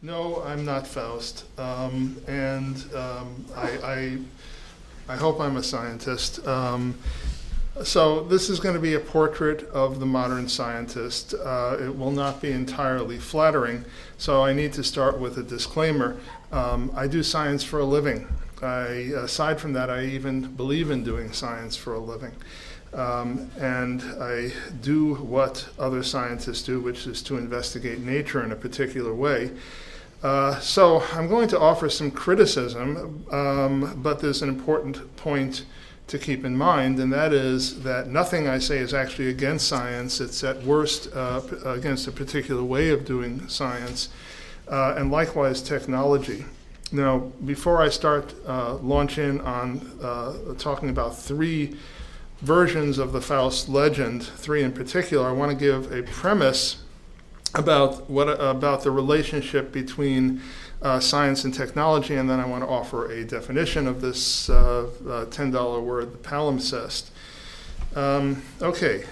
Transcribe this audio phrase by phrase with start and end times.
[0.00, 4.18] No, I'm not Faust, um, and um, I, I,
[5.08, 6.46] I hope I'm a scientist.
[6.46, 6.96] Um,
[7.82, 11.34] so this is going to be a portrait of the modern scientist.
[11.34, 13.84] Uh, it will not be entirely flattering,
[14.18, 16.16] so I need to start with a disclaimer.
[16.52, 18.28] Um, I do science for a living.
[18.62, 22.32] I, aside from that, I even believe in doing science for a living.
[22.94, 28.56] Um, and I do what other scientists do, which is to investigate nature in a
[28.56, 29.50] particular way.
[30.22, 35.64] Uh, so I'm going to offer some criticism, um, but there's an important point
[36.08, 40.20] to keep in mind, and that is that nothing I say is actually against science.
[40.20, 44.08] It's at worst uh, against a particular way of doing science,
[44.66, 46.44] uh, and likewise technology.
[46.90, 51.76] Now, before I start uh, launching on uh, talking about three
[52.40, 56.82] versions of the Faust legend, three in particular, I want to give a premise
[57.54, 60.40] about what about the relationship between
[60.82, 64.84] uh, science and technology, and then I want to offer a definition of this uh,
[64.84, 67.10] uh, $10 word, the palimpsest.
[67.96, 69.04] Um, okay,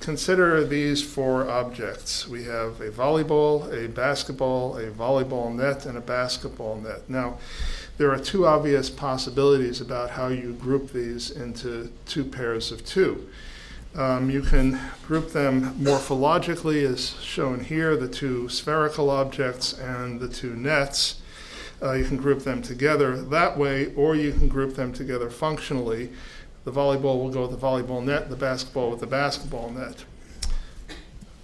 [0.00, 2.26] consider these four objects.
[2.26, 7.08] We have a volleyball, a basketball, a volleyball net, and a basketball net.
[7.08, 7.38] Now,
[7.98, 13.28] there are two obvious possibilities about how you group these into two pairs of two.
[13.94, 20.28] Um, you can group them morphologically, as shown here, the two spherical objects and the
[20.28, 21.20] two nets.
[21.82, 26.10] Uh, you can group them together that way, or you can group them together functionally.
[26.64, 30.04] The volleyball will go with the volleyball net, the basketball with the basketball net.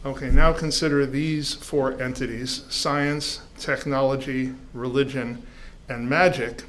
[0.07, 5.43] Okay, now consider these four entities science, technology, religion,
[5.89, 6.63] and magic.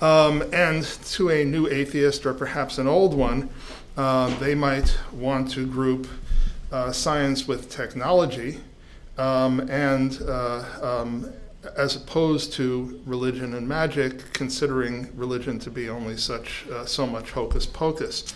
[0.00, 3.50] Um, and to a new atheist, or perhaps an old one,
[4.00, 6.08] uh, they might want to group
[6.72, 8.58] uh, science with technology
[9.18, 11.30] um, and uh, um,
[11.76, 17.32] as opposed to religion and magic, considering religion to be only such uh, so much
[17.32, 18.34] hocus pocus.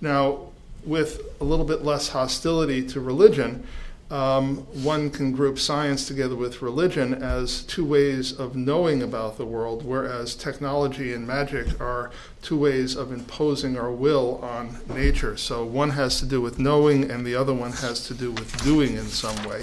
[0.00, 0.52] Now,
[0.84, 3.66] with a little bit less hostility to religion,
[4.10, 9.46] um, one can group science together with religion as two ways of knowing about the
[9.46, 12.10] world, whereas technology and magic are
[12.42, 15.36] two ways of imposing our will on nature.
[15.36, 18.62] So one has to do with knowing, and the other one has to do with
[18.64, 19.62] doing in some way.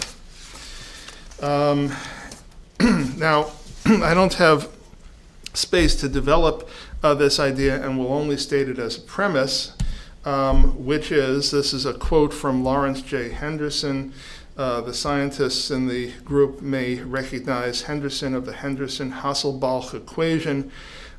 [1.42, 1.92] Um,
[3.18, 3.52] now,
[3.86, 4.70] I don't have
[5.54, 6.70] space to develop
[7.04, 9.74] uh, this idea and will only state it as a premise,
[10.24, 13.30] um, which is this is a quote from Lawrence J.
[13.30, 14.14] Henderson.
[14.58, 20.72] Uh, the scientists in the group may recognize Henderson of the Henderson Hasselbalch equation.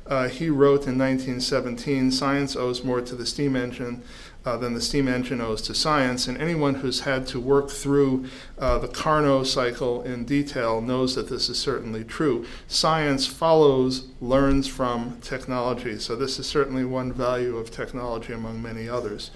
[0.05, 4.03] Uh, he wrote in 1917 Science owes more to the steam engine
[4.43, 6.27] uh, than the steam engine owes to science.
[6.27, 8.25] And anyone who's had to work through
[8.57, 12.45] uh, the Carnot cycle in detail knows that this is certainly true.
[12.67, 15.97] Science follows, learns from technology.
[15.99, 19.31] So, this is certainly one value of technology among many others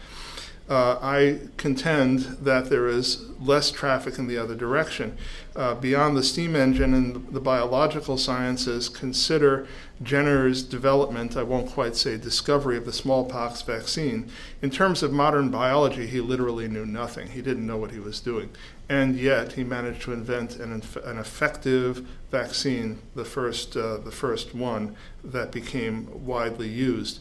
[0.70, 5.18] uh, I contend that there is less traffic in the other direction.
[5.56, 9.68] Uh, beyond the steam engine and the biological sciences, consider
[10.02, 14.30] Jenner's development, I won't quite say discovery, of the smallpox vaccine.
[14.62, 17.30] In terms of modern biology, he literally knew nothing.
[17.32, 18.50] He didn't know what he was doing.
[18.90, 24.56] And yet, he managed to invent an, an effective vaccine, the first, uh, the first
[24.56, 27.20] one that became widely used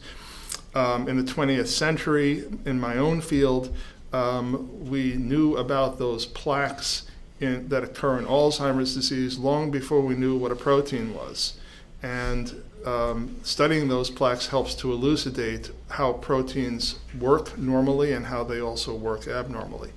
[0.75, 3.75] um, in the 20th century, in my own field,
[4.11, 7.05] um, we knew about those plaques
[7.39, 11.57] in, that occur in Alzheimer's disease long before we knew what a protein was.
[12.01, 18.59] And um, studying those plaques helps to elucidate how proteins work normally and how they
[18.59, 19.91] also work abnormally.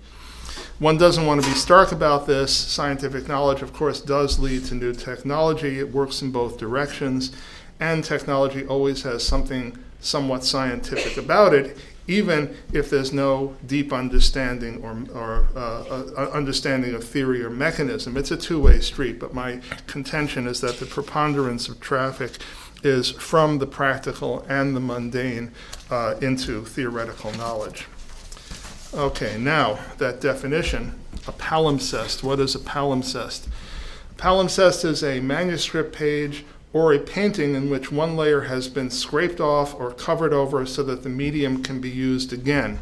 [0.79, 2.55] One doesn't want to be stark about this.
[2.55, 5.79] Scientific knowledge, of course, does lead to new technology.
[5.79, 7.33] It works in both directions,
[7.81, 11.77] and technology always has something somewhat scientific about it,
[12.09, 15.83] even if there's no deep understanding or, or uh,
[16.17, 18.17] uh, understanding of theory or mechanism.
[18.17, 22.39] It's a two way street, but my contention is that the preponderance of traffic
[22.83, 25.51] is from the practical and the mundane
[25.91, 27.87] uh, into theoretical knowledge.
[28.95, 32.23] Okay, now that definition, a palimpsest.
[32.23, 33.49] What is a palimpsest?
[34.17, 36.45] Palimpsest is a manuscript page
[36.77, 40.83] or a painting in which one layer has been scraped off or covered over so
[40.83, 42.79] that the medium can be used again.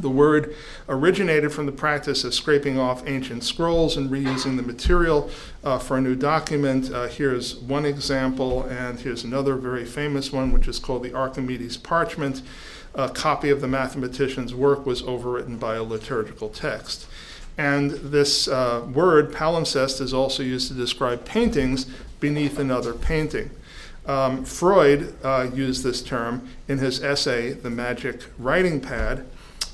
[0.00, 0.52] The word
[0.88, 5.30] originated from the practice of scraping off ancient scrolls and reusing the material
[5.62, 6.90] uh, for a new document.
[6.90, 11.76] Uh, here's one example, and here's another very famous one, which is called the Archimedes
[11.76, 12.42] parchment.
[12.96, 17.06] A copy of the mathematician's work was overwritten by a liturgical text.
[17.56, 21.86] And this uh, word, palimpsest, is also used to describe paintings
[22.24, 23.50] beneath another painting.
[24.06, 29.26] Um, Freud uh, used this term in his essay, The Magic Writing Pad.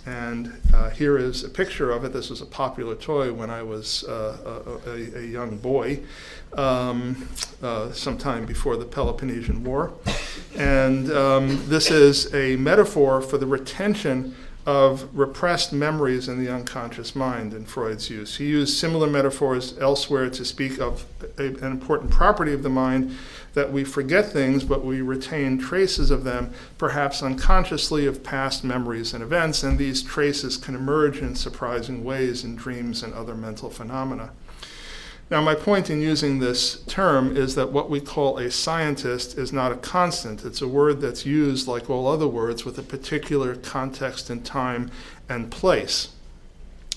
[0.05, 2.12] And uh, here is a picture of it.
[2.12, 6.00] This was a popular toy when I was uh, a, a, young boy,
[6.55, 7.29] um,
[7.62, 9.93] uh, sometime before the Peloponnesian War.
[10.56, 14.35] And um, this is a metaphor for the retention
[14.67, 18.37] of repressed memories in the unconscious mind in Freud's use.
[18.37, 21.07] He used similar metaphors elsewhere to speak of
[21.39, 23.17] a, an important property of the mind
[23.55, 29.12] that we forget things, but we retain traces of them, perhaps unconsciously, of past memories
[29.12, 33.71] and events, and these traces can emerge in surprising ways in dreams and other mental
[33.71, 34.31] phenomena.
[35.31, 39.53] Now, my point in using this term is that what we call a scientist is
[39.53, 40.44] not a constant.
[40.44, 44.91] It's a word that's used, like all other words, with a particular context and time
[45.29, 46.09] and place.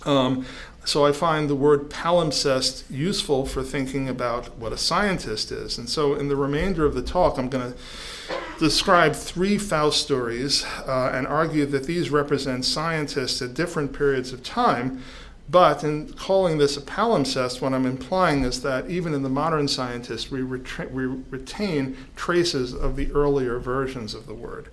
[0.04, 0.48] Um,
[0.84, 5.78] so I find the word palimpsest useful for thinking about what a scientist is.
[5.78, 7.78] And so in the remainder of the talk, I'm going to
[8.60, 14.42] describe three Faust stories uh, and argue that these represent scientists at different periods of
[14.42, 15.04] time
[15.50, 19.68] but in calling this a palimpsest, what I'm implying is that even in the modern
[19.68, 24.70] scientists, we, retra- we retain traces of the earlier versions of the word.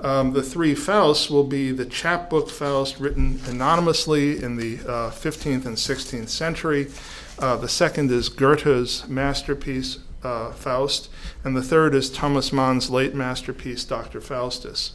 [0.00, 5.66] Um, the three Fausts will be the chapbook Faust, written anonymously in the uh, 15th
[5.66, 6.90] and 16th century.
[7.38, 11.10] Uh, the second is Goethe's masterpiece, uh, Faust.
[11.42, 14.20] And the third is Thomas Mann's late masterpiece, Dr.
[14.20, 14.92] Faustus.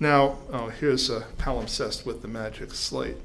[0.00, 3.16] Now, oh, here's a palimpsest with the magic slate.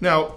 [0.00, 0.36] Now,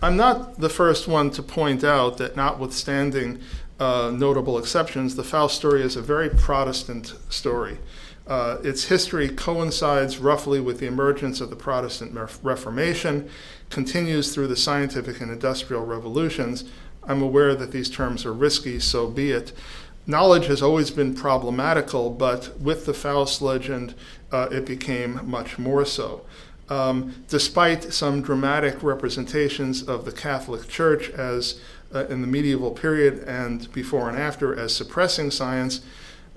[0.00, 3.40] I'm not the first one to point out that, notwithstanding
[3.78, 7.78] uh, notable exceptions, the Faust story is a very Protestant story.
[8.26, 13.28] Uh, its history coincides roughly with the emergence of the Protestant Reformation,
[13.70, 16.64] continues through the scientific and industrial revolutions.
[17.04, 19.52] I'm aware that these terms are risky, so be it.
[20.06, 23.94] Knowledge has always been problematical, but with the Faust legend,
[24.30, 26.24] uh, it became much more so.
[26.72, 31.60] Um, despite some dramatic representations of the Catholic Church as
[31.94, 35.82] uh, in the medieval period and before and after as suppressing science,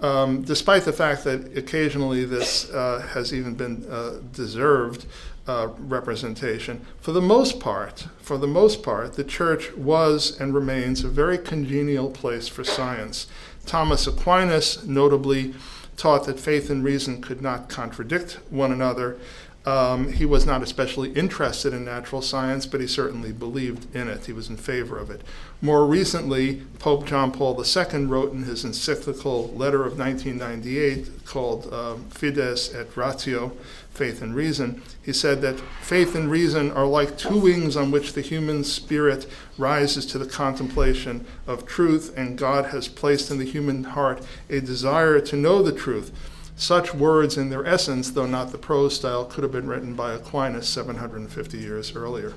[0.01, 5.05] um, despite the fact that occasionally this uh, has even been uh, deserved
[5.47, 11.05] uh, representation, for the most part, for the most part, the church was and remains
[11.05, 13.27] a very congenial place for science.
[13.65, 15.53] Thomas Aquinas notably
[15.95, 19.17] taught that faith and reason could not contradict one another,
[19.65, 24.25] um, he was not especially interested in natural science, but he certainly believed in it.
[24.25, 25.21] He was in favor of it.
[25.61, 31.95] More recently, Pope John Paul II wrote in his encyclical letter of 1998 called uh,
[32.09, 33.53] Fides et Ratio,
[33.95, 38.11] Faith and Reason, he said that faith and reason are like two wings on which
[38.11, 39.25] the human spirit
[39.57, 44.59] rises to the contemplation of truth, and God has placed in the human heart a
[44.59, 46.11] desire to know the truth.
[46.55, 50.13] Such words, in their essence, though not the prose style, could have been written by
[50.13, 52.33] Aquinas 750 years earlier.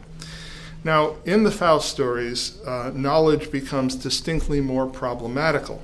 [0.84, 5.82] Now, in the Faust stories, uh, knowledge becomes distinctly more problematical.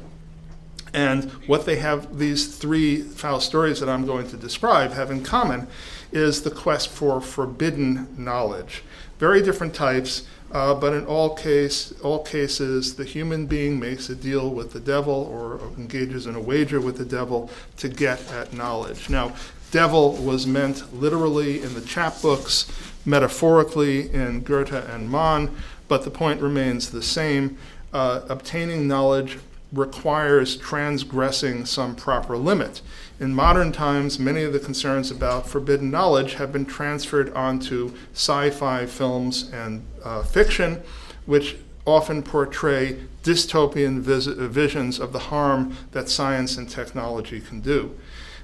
[0.92, 5.24] And what they have, these three Faust stories that I'm going to describe, have in
[5.24, 5.66] common
[6.12, 8.84] is the quest for forbidden knowledge.
[9.18, 14.14] Very different types, uh, but in all case, all cases, the human being makes a
[14.14, 18.52] deal with the devil or engages in a wager with the devil to get at
[18.52, 19.10] knowledge.
[19.10, 19.34] Now,
[19.72, 22.70] devil was meant literally in the chapbooks,
[23.04, 25.50] metaphorically in Goethe and Mann,
[25.88, 27.58] but the point remains the same.
[27.92, 29.38] Uh, obtaining knowledge
[29.72, 32.80] requires transgressing some proper limit.
[33.20, 38.50] In modern times, many of the concerns about forbidden knowledge have been transferred onto sci
[38.50, 40.82] fi films and uh, fiction,
[41.24, 41.56] which
[41.86, 47.96] often portray dystopian vis- visions of the harm that science and technology can do.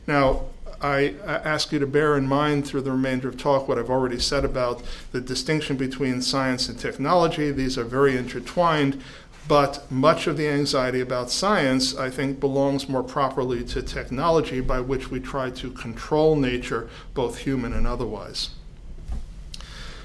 [0.06, 0.46] Now,
[0.82, 4.18] I ask you to bear in mind through the remainder of talk what I've already
[4.18, 7.50] said about the distinction between science and technology.
[7.50, 9.02] These are very intertwined,
[9.50, 14.78] but much of the anxiety about science, I think, belongs more properly to technology by
[14.78, 18.50] which we try to control nature, both human and otherwise.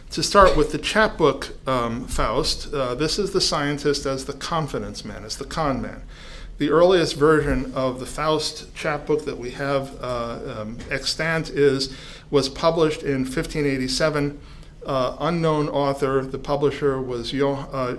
[0.10, 5.06] To start with the chapbook um, Faust, uh, this is the scientist as the confidence
[5.06, 6.02] man, as the con man.
[6.58, 11.96] The earliest version of the Faust chapbook that we have uh, um, extant is
[12.32, 14.40] was published in 1587
[14.86, 16.22] uh, unknown author.
[16.22, 17.96] The publisher was jo- uh,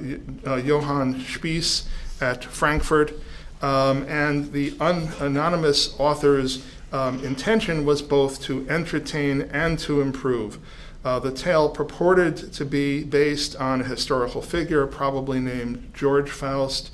[0.49, 1.89] uh, Johann Spies
[2.21, 3.13] at Frankfurt.
[3.63, 10.59] Um, and the un- anonymous author's um, intention was both to entertain and to improve.
[11.05, 16.91] Uh, the tale purported to be based on a historical figure, probably named George Faust.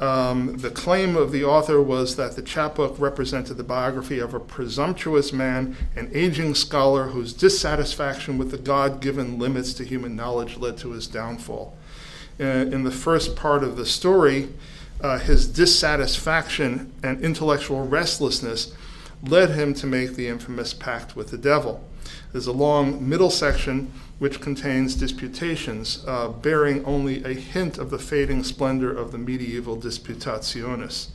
[0.00, 4.38] Um, the claim of the author was that the chapbook represented the biography of a
[4.38, 10.56] presumptuous man, an aging scholar whose dissatisfaction with the God given limits to human knowledge
[10.56, 11.76] led to his downfall.
[12.38, 14.50] Uh, in the first part of the story,
[15.00, 18.72] uh, his dissatisfaction and intellectual restlessness
[19.22, 21.84] led him to make the infamous pact with the devil.
[22.30, 27.98] There's a long middle section which contains disputations uh, bearing only a hint of the
[27.98, 31.08] fading splendor of the medieval Disputationes.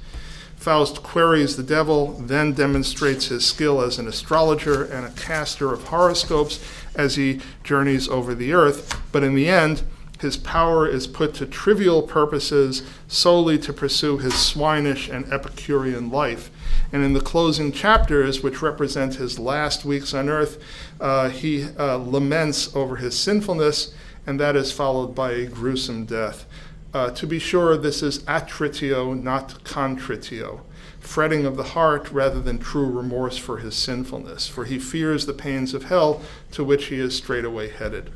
[0.56, 5.88] Faust queries the devil, then demonstrates his skill as an astrologer and a caster of
[5.90, 6.64] horoscopes
[6.96, 9.84] as he journeys over the earth, but in the end,
[10.22, 16.50] his power is put to trivial purposes solely to pursue his swinish and Epicurean life.
[16.92, 20.62] And in the closing chapters, which represent his last weeks on earth,
[21.00, 23.94] uh, he uh, laments over his sinfulness,
[24.26, 26.46] and that is followed by a gruesome death.
[26.94, 30.62] Uh, to be sure, this is attritio, not contritio,
[31.00, 35.34] fretting of the heart rather than true remorse for his sinfulness, for he fears the
[35.34, 38.12] pains of hell to which he is straightway headed.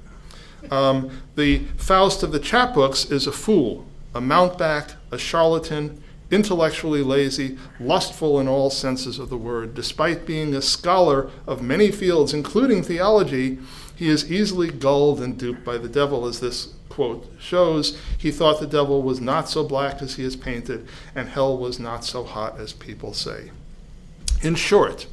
[0.69, 7.57] Um, the Faust of the chapbooks is a fool, a mountebank, a charlatan, intellectually lazy,
[7.79, 9.73] lustful in all senses of the word.
[9.73, 13.59] Despite being a scholar of many fields, including theology,
[13.95, 17.97] he is easily gulled and duped by the devil, as this quote shows.
[18.17, 21.79] He thought the devil was not so black as he is painted, and hell was
[21.79, 23.51] not so hot as people say.
[24.41, 25.07] In short,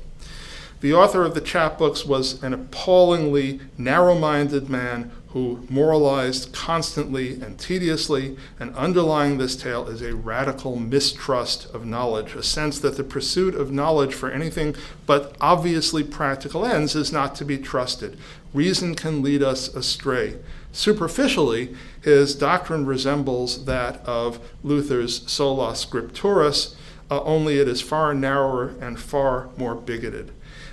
[0.80, 7.58] the author of the chapbooks was an appallingly narrow minded man who moralized constantly and
[7.58, 13.02] tediously, and underlying this tale is a radical mistrust of knowledge, a sense that the
[13.02, 14.76] pursuit of knowledge for anything
[15.06, 18.16] but obviously practical ends is not to be trusted.
[18.52, 20.36] Reason can lead us astray.
[20.70, 26.76] Superficially, his doctrine resembles that of Luther's sola scripturis,
[27.10, 30.30] uh, only it is far narrower and far more bigoted.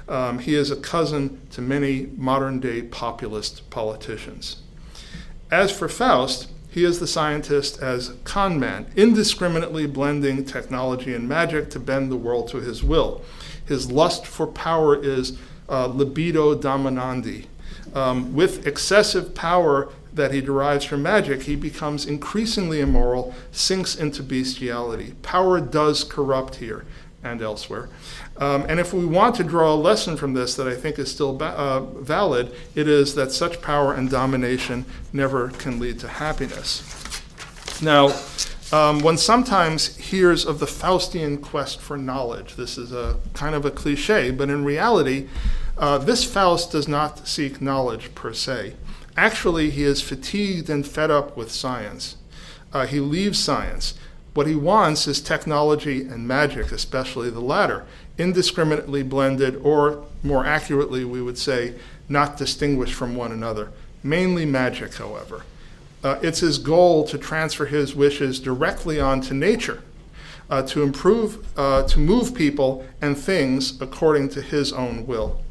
[0.07, 4.61] Um, he is a cousin to many modern day populist politicians.
[5.49, 11.69] As for Faust, he is the scientist as con man, indiscriminately blending technology and magic
[11.71, 13.21] to bend the world to his will.
[13.65, 17.47] His lust for power is uh, libido dominandi.
[17.93, 24.23] Um, with excessive power that he derives from magic, he becomes increasingly immoral, sinks into
[24.23, 25.13] bestiality.
[25.21, 26.85] Power does corrupt here
[27.23, 27.89] and elsewhere.
[28.41, 31.11] Um, and if we want to draw a lesson from this that I think is
[31.11, 36.07] still ba- uh, valid, it is that such power and domination never can lead to
[36.07, 36.81] happiness.
[37.83, 38.15] Now,
[38.73, 42.55] um, one sometimes hears of the Faustian quest for knowledge.
[42.55, 45.27] This is a kind of a cliche, but in reality,
[45.77, 48.73] uh, this Faust does not seek knowledge per se.
[49.15, 52.17] Actually, he is fatigued and fed up with science.
[52.73, 53.93] Uh, he leaves science.
[54.33, 57.85] What he wants is technology and magic, especially the latter,
[58.21, 61.73] indiscriminately blended, or more accurately, we would say,
[62.07, 63.71] not distinguished from one another.
[64.03, 65.43] Mainly magic, however.
[66.03, 69.81] Uh, it's his goal to transfer his wishes directly onto nature,
[70.49, 75.41] uh, to improve, uh, to move people and things according to his own will.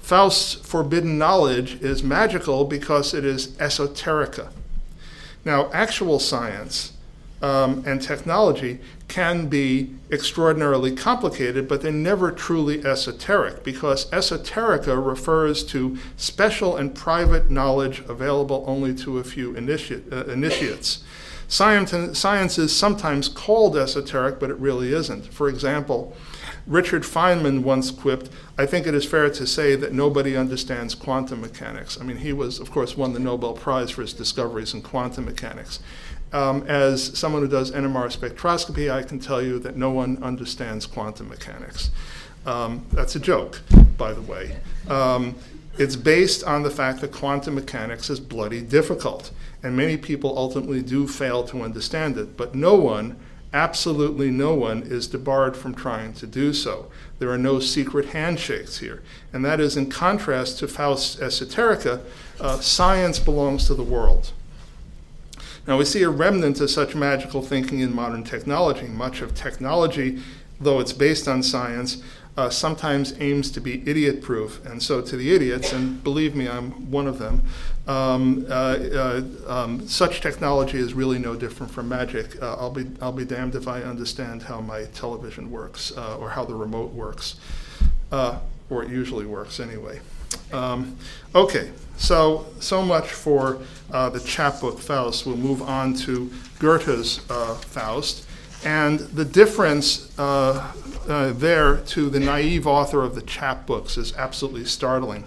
[0.00, 4.48] Faust's forbidden knowledge is magical because it is esoterica.
[5.44, 6.92] Now, actual science
[7.40, 15.64] um, and technology can be extraordinarily complicated, but they're never truly esoteric because esoterica refers
[15.64, 21.02] to special and private knowledge available only to a few initi- uh, initiates.
[21.50, 25.32] Science, science is sometimes called esoteric, but it really isn't.
[25.32, 26.14] For example,
[26.66, 28.28] Richard Feynman once quipped,
[28.58, 31.98] I think it is fair to say that nobody understands quantum mechanics.
[31.98, 35.24] I mean, he was, of course, won the Nobel Prize for his discoveries in quantum
[35.24, 35.80] mechanics.
[36.32, 40.84] Um, as someone who does NMR spectroscopy, I can tell you that no one understands
[40.86, 41.90] quantum mechanics.
[42.44, 43.60] Um, that's a joke,
[43.96, 44.56] by the way.
[44.88, 45.34] Um,
[45.78, 49.30] it's based on the fact that quantum mechanics is bloody difficult,
[49.62, 53.16] and many people ultimately do fail to understand it, but no one,
[53.52, 56.90] absolutely no one, is debarred from trying to do so.
[57.20, 62.02] There are no secret handshakes here, and that is in contrast to Faust's Esoterica,
[62.40, 64.32] uh, science belongs to the world.
[65.68, 68.86] Now, we see a remnant of such magical thinking in modern technology.
[68.86, 70.18] Much of technology,
[70.58, 72.02] though it's based on science,
[72.38, 74.64] uh, sometimes aims to be idiot proof.
[74.64, 77.42] And so, to the idiots, and believe me, I'm one of them,
[77.86, 82.42] um, uh, uh, um, such technology is really no different from magic.
[82.42, 86.30] Uh, I'll, be, I'll be damned if I understand how my television works uh, or
[86.30, 87.36] how the remote works,
[88.10, 88.38] uh,
[88.70, 90.00] or it usually works anyway.
[90.52, 90.96] Um,
[91.34, 93.58] okay, so so much for
[93.92, 95.26] uh, the chapbook Faust.
[95.26, 98.26] We'll move on to Goethe's uh, Faust.
[98.64, 100.72] And the difference uh,
[101.08, 105.24] uh, there to the naive author of the chapbooks is absolutely startling.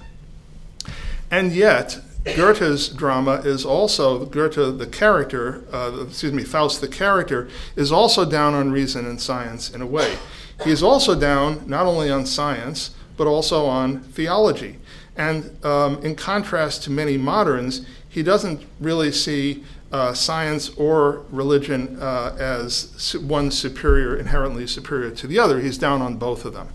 [1.30, 7.48] And yet, Goethe's drama is also, Goethe, the character, uh, excuse me, Faust, the character,
[7.76, 10.18] is also down on reason and science in a way.
[10.64, 14.78] He is also down not only on science, but also on theology.
[15.16, 21.98] And um, in contrast to many moderns, he doesn't really see uh, science or religion
[22.02, 25.60] uh, as one superior, inherently superior to the other.
[25.60, 26.70] He's down on both of them.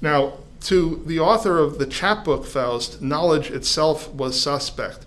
[0.00, 5.06] Now, to the author of the chapbook Faust, knowledge itself was suspect.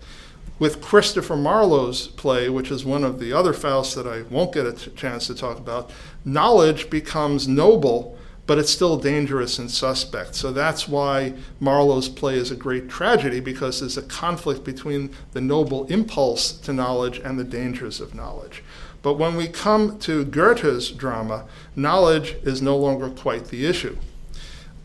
[0.59, 4.65] With Christopher Marlowe's play, which is one of the other Fausts that I won't get
[4.65, 5.91] a chance to talk about,
[6.23, 10.35] knowledge becomes noble but it's still dangerous and suspect.
[10.35, 15.41] So that's why Marlowe's play is a great tragedy because there's a conflict between the
[15.41, 18.61] noble impulse to knowledge and the dangers of knowledge.
[19.01, 21.45] But when we come to Goethe's drama,
[21.75, 23.97] knowledge is no longer quite the issue.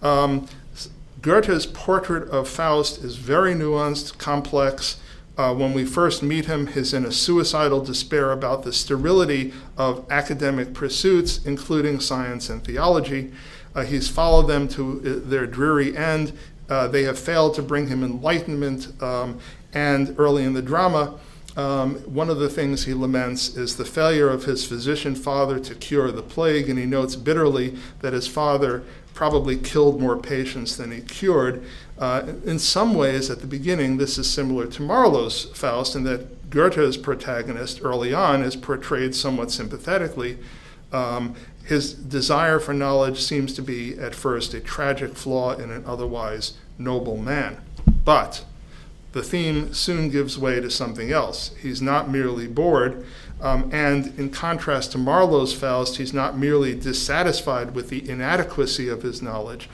[0.02, 0.48] Um,
[1.20, 5.00] Goethe's portrait of Faust is very nuanced, complex,
[5.38, 10.04] uh, when we first meet him, he's in a suicidal despair about the sterility of
[10.10, 13.32] academic pursuits, including science and theology.
[13.74, 16.32] Uh, he's followed them to uh, their dreary end.
[16.68, 19.00] Uh, they have failed to bring him enlightenment.
[19.00, 19.38] Um,
[19.72, 21.18] and early in the drama,
[21.56, 25.74] um, one of the things he laments is the failure of his physician father to
[25.76, 28.82] cure the plague, and he notes bitterly that his father
[29.14, 31.64] probably killed more patients than he cured.
[31.98, 36.48] Uh, in some ways, at the beginning, this is similar to Marlowe's Faust in that
[36.50, 40.38] Goethe's protagonist early on is portrayed somewhat sympathetically.
[40.92, 45.84] Um, his desire for knowledge seems to be, at first, a tragic flaw in an
[45.86, 47.58] otherwise noble man.
[48.04, 48.44] But
[49.12, 51.54] the theme soon gives way to something else.
[51.60, 53.04] He's not merely bored,
[53.40, 59.02] um, and in contrast to Marlowe's Faust, he's not merely dissatisfied with the inadequacy of
[59.02, 59.68] his knowledge.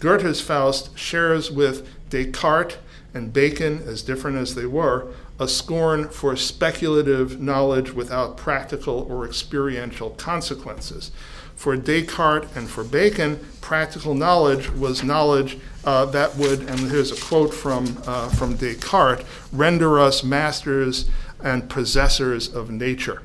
[0.00, 2.78] Goethe's Faust shares with Descartes
[3.12, 9.26] and Bacon, as different as they were, a scorn for speculative knowledge without practical or
[9.26, 11.10] experiential consequences.
[11.54, 17.20] For Descartes and for Bacon, practical knowledge was knowledge uh, that would, and here's a
[17.20, 21.10] quote from, uh, from Descartes, render us masters
[21.42, 23.22] and possessors of nature.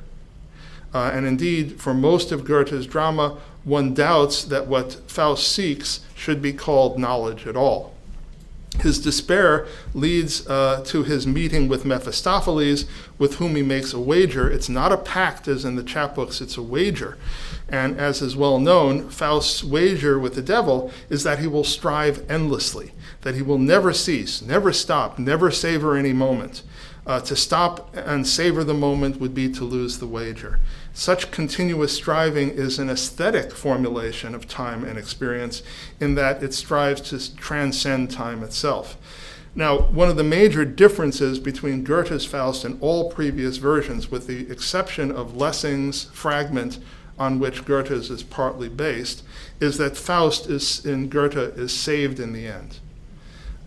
[0.93, 6.41] Uh, and indeed, for most of Goethe's drama, one doubts that what Faust seeks should
[6.41, 7.95] be called knowledge at all.
[8.81, 12.85] His despair leads uh, to his meeting with Mephistopheles,
[13.17, 14.49] with whom he makes a wager.
[14.49, 17.17] It's not a pact as in the chapbooks, it's a wager.
[17.69, 22.29] And as is well known, Faust's wager with the devil is that he will strive
[22.29, 26.61] endlessly, that he will never cease, never stop, never savor any moment.
[27.07, 30.59] Uh, to stop and savor the moment would be to lose the wager.
[30.97, 35.61] Such continuous striving is an aesthetic formulation of time and experience
[35.99, 38.95] in that it strives to transcend time itself.
[39.53, 44.49] Now, one of the major differences between Goethe's Faust and all previous versions, with the
[44.49, 46.79] exception of Lessing's fragment
[47.19, 49.21] on which Goethe's is partly based,
[49.59, 52.79] is that Faust is, in Goethe is saved in the end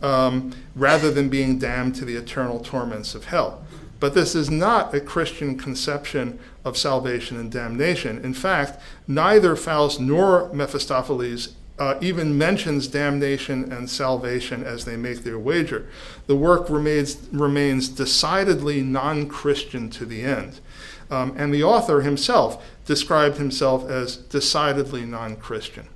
[0.01, 3.67] um, rather than being damned to the eternal torments of hell.
[4.01, 8.25] But this is not a Christian conception of salvation and damnation.
[8.25, 15.23] In fact, neither Faust nor Mephistopheles uh, even mentions damnation and salvation as they make
[15.23, 15.89] their wager.
[16.27, 20.61] The work remains, remains decidedly non Christian to the end.
[21.11, 25.89] Um, and the author himself described himself as decidedly non Christian.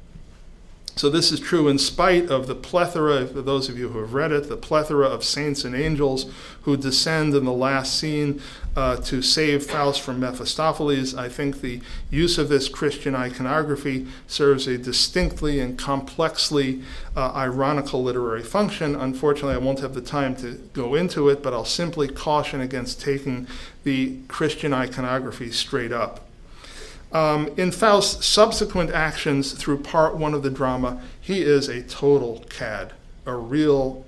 [0.95, 4.13] So this is true in spite of the plethora, for those of you who have
[4.13, 6.31] read it, the plethora of saints and angels
[6.63, 8.43] who descend in the last scene
[8.77, 11.15] uh, to save Faust from Mephistopheles.
[11.15, 16.83] I think the use of this Christian iconography serves a distinctly and complexly
[17.17, 18.95] uh, ironical literary function.
[18.95, 23.01] Unfortunately, I won't have the time to go into it, but I'll simply caution against
[23.01, 23.47] taking
[23.83, 26.29] the Christian iconography straight up.
[27.13, 32.45] Um, in Faust's subsequent actions through part one of the drama, he is a total
[32.49, 32.93] cad,
[33.27, 34.05] a real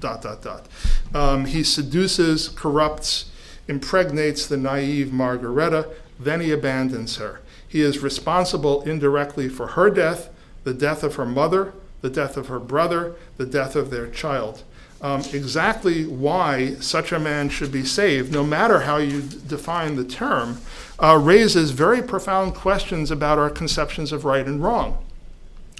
[0.00, 0.66] dot, dot, dot.
[1.14, 3.30] Um, he seduces, corrupts,
[3.68, 7.40] impregnates the naive Margareta, then he abandons her.
[7.66, 10.30] He is responsible indirectly for her death,
[10.64, 14.64] the death of her mother, the death of her brother, the death of their child
[15.00, 19.96] um, exactly why such a man should be saved, no matter how you d- define
[19.96, 20.60] the term,
[20.98, 24.98] uh, raises very profound questions about our conceptions of right and wrong.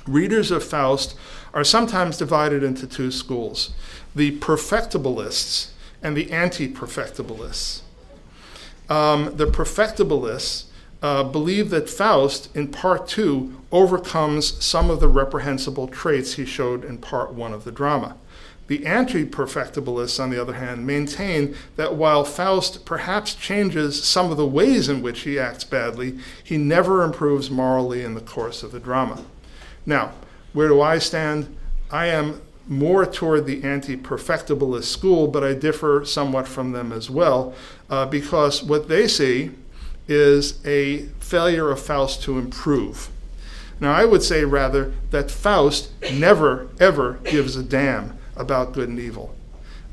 [0.07, 1.17] readers of Faust
[1.53, 3.71] are sometimes divided into two schools
[4.15, 5.71] the perfectibilists
[6.03, 7.81] and the anti perfectibilists.
[8.89, 10.65] Um, the perfectibilists
[11.03, 16.85] uh, believe that Faust, in part two, overcomes some of the reprehensible traits he showed
[16.85, 18.17] in part one of the drama.
[18.67, 24.37] The anti perfectibilists, on the other hand, maintain that while Faust perhaps changes some of
[24.37, 28.73] the ways in which he acts badly, he never improves morally in the course of
[28.73, 29.25] the drama.
[29.85, 30.13] Now,
[30.53, 31.55] where do I stand?
[31.91, 37.09] I am more toward the anti perfectibilist school, but I differ somewhat from them as
[37.09, 37.55] well,
[37.89, 39.53] uh, because what they see
[40.09, 43.11] is a failure of Faust to improve.
[43.79, 48.99] Now, I would say rather that Faust never, ever gives a damn about good and
[48.99, 49.35] evil,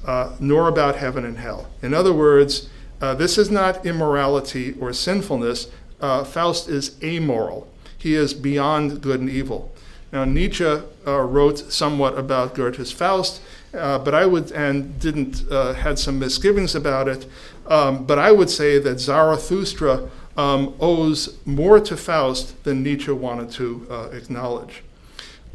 [0.05, 1.69] uh, nor about heaven and hell.
[1.81, 2.69] In other words,
[3.01, 5.67] uh, this is not immorality or sinfulness.
[5.99, 7.67] Uh, Faust is amoral.
[7.97, 9.73] He is beyond good and evil.
[10.11, 13.41] Now, Nietzsche uh, wrote somewhat about Goethe's Faust,
[13.73, 17.25] uh, but I would, and didn't, uh, had some misgivings about it,
[17.67, 23.49] um, but I would say that Zarathustra um, owes more to Faust than Nietzsche wanted
[23.51, 24.83] to acknowledge.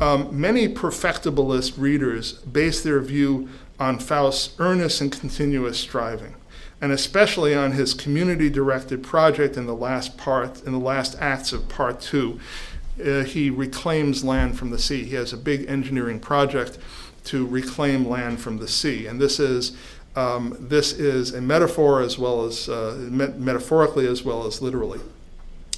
[0.00, 3.48] Um, many perfectibilist readers base their view
[3.80, 6.34] on Faust's earnest and continuous striving,
[6.80, 11.68] and especially on his community-directed project in the last part, in the last acts of
[11.68, 12.38] Part Two.
[13.04, 15.04] Uh, he reclaims land from the sea.
[15.04, 16.78] He has a big engineering project
[17.24, 19.76] to reclaim land from the sea, and this is
[20.16, 25.00] um, this is a metaphor as well as uh, met- metaphorically as well as literally.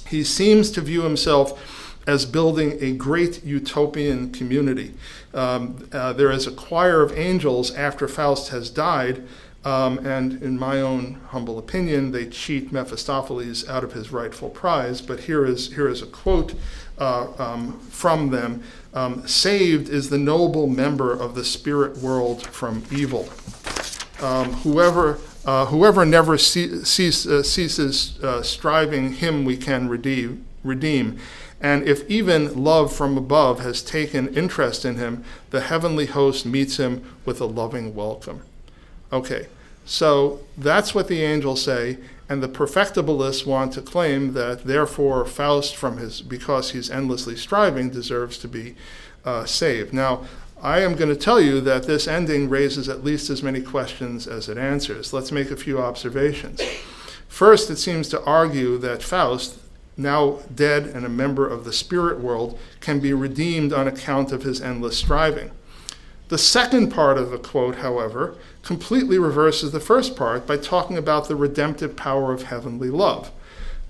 [0.07, 4.93] He seems to view himself as building a great utopian community.
[5.33, 9.23] Um, uh, there is a choir of angels after Faust has died,
[9.63, 15.01] um, and in my own humble opinion, they cheat Mephistopheles out of his rightful prize.
[15.01, 16.55] But here is, here is a quote
[16.97, 22.83] uh, um, from them um, Saved is the noble member of the spirit world from
[22.91, 23.29] evil.
[24.21, 30.45] Um, whoever uh, whoever never ce- cease, uh, ceases uh, striving, him we can redeem.
[30.63, 31.17] redeem.
[31.61, 36.77] And if even love from above has taken interest in him, the heavenly host meets
[36.77, 38.41] him with a loving welcome.
[39.13, 39.47] Okay,
[39.85, 41.97] so that's what the angels say,
[42.27, 47.89] and the perfectibilists want to claim that therefore Faust, from his because he's endlessly striving,
[47.89, 48.75] deserves to be
[49.23, 49.93] uh, saved.
[49.93, 50.25] Now,
[50.63, 54.27] I am going to tell you that this ending raises at least as many questions
[54.27, 55.11] as it answers.
[55.11, 56.61] Let's make a few observations.
[57.27, 59.57] First, it seems to argue that Faust,
[60.01, 64.43] now dead and a member of the spirit world, can be redeemed on account of
[64.43, 65.51] his endless striving.
[66.29, 71.27] The second part of the quote, however, completely reverses the first part by talking about
[71.27, 73.31] the redemptive power of heavenly love.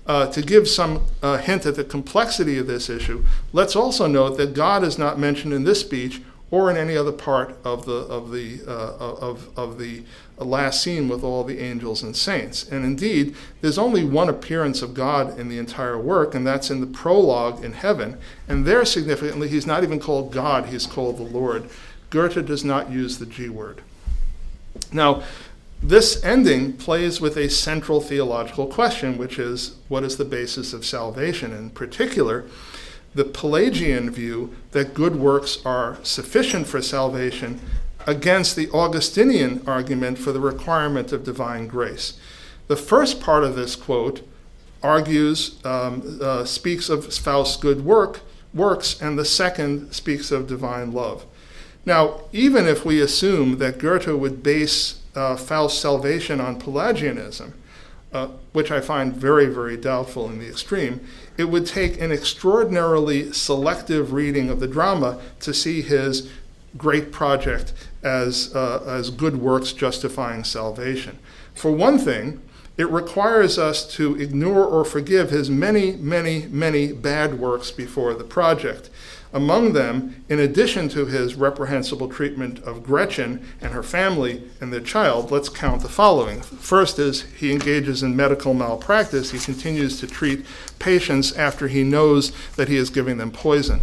[0.04, 4.36] Uh, to give some uh, hint at the complexity of this issue, let's also note
[4.38, 6.20] that God is not mentioned in this speech
[6.52, 10.04] or in any other part of the of the uh, of of the
[10.38, 12.68] last scene with all the angels and saints.
[12.70, 16.80] And indeed, there's only one appearance of God in the entire work, and that's in
[16.80, 18.18] the prologue in heaven.
[18.48, 21.70] And there, significantly, he's not even called God, he's called the Lord.
[22.10, 23.80] Goethe does not use the G word.
[24.92, 25.22] Now,
[25.82, 30.84] this ending plays with a central theological question, which is what is the basis of
[30.84, 31.52] salvation?
[31.52, 32.44] In particular,
[33.14, 37.60] the Pelagian view that good works are sufficient for salvation
[38.06, 42.14] against the Augustinian argument for the requirement of divine grace.
[42.68, 44.26] The first part of this quote
[44.82, 48.20] argues, um, uh, speaks of Faust's good work,
[48.52, 51.24] works, and the second speaks of divine love.
[51.84, 57.54] Now, even if we assume that Goethe would base uh, Faust's salvation on Pelagianism,
[58.12, 61.00] uh, which I find very, very doubtful in the extreme,
[61.36, 66.30] it would take an extraordinarily selective reading of the drama to see his
[66.76, 71.18] great project as, uh, as good works justifying salvation.
[71.54, 72.40] For one thing,
[72.76, 78.24] it requires us to ignore or forgive his many, many, many bad works before the
[78.24, 78.88] project.
[79.34, 84.80] Among them, in addition to his reprehensible treatment of Gretchen and her family and their
[84.80, 86.42] child, let's count the following.
[86.42, 89.30] First is he engages in medical malpractice.
[89.30, 90.44] He continues to treat
[90.78, 93.80] patients after he knows that he is giving them poison.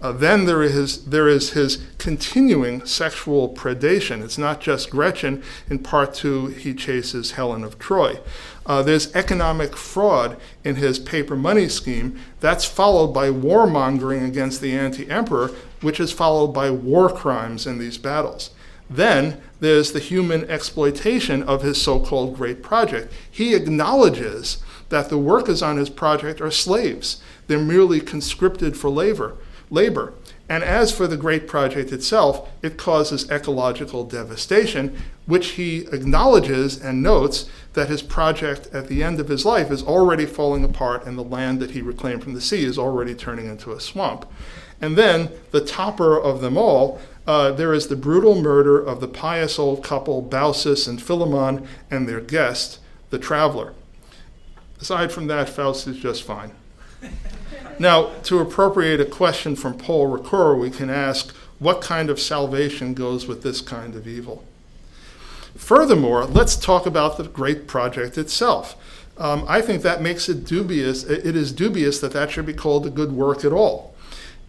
[0.00, 4.22] Uh, then there is, there is his continuing sexual predation.
[4.22, 5.42] It's not just Gretchen.
[5.68, 8.18] In part two, he chases Helen of Troy.
[8.66, 12.18] Uh, there's economic fraud in his paper money scheme.
[12.40, 17.78] That's followed by warmongering against the anti emperor, which is followed by war crimes in
[17.78, 18.50] these battles.
[18.90, 23.12] Then there's the human exploitation of his so called great project.
[23.30, 29.36] He acknowledges that the workers on his project are slaves, they're merely conscripted for labor
[29.70, 30.12] labor.
[30.48, 37.02] And as for the great project itself, it causes ecological devastation, which he acknowledges and
[37.02, 41.18] notes that his project at the end of his life is already falling apart and
[41.18, 44.24] the land that he reclaimed from the sea is already turning into a swamp.
[44.80, 49.08] And then the topper of them all, uh, there is the brutal murder of the
[49.08, 52.78] pious old couple, Baucis and Philemon, and their guest,
[53.10, 53.72] the traveler.
[54.80, 56.52] Aside from that, Faust is just fine.
[57.78, 62.94] now, to appropriate a question from Paul Ricoeur, we can ask what kind of salvation
[62.94, 64.44] goes with this kind of evil?
[65.56, 68.76] Furthermore, let's talk about the great project itself.
[69.18, 71.04] Um, I think that makes it dubious.
[71.04, 73.94] It is dubious that that should be called a good work at all.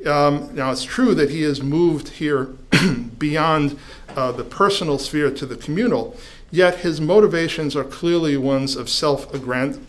[0.05, 2.49] Um, now, it's true that he has moved here
[3.17, 6.17] beyond uh, the personal sphere to the communal,
[6.51, 9.79] yet his motivations are clearly ones of self-aggrand-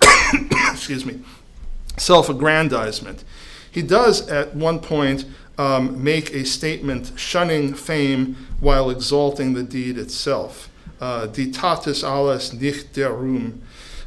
[0.72, 1.20] excuse me,
[1.98, 3.24] self-aggrandizement.
[3.70, 5.24] He does at one point
[5.58, 10.70] um, make a statement shunning fame while exalting the deed itself.
[11.00, 13.60] Uh, Ditatis alles nicht der Ruhm.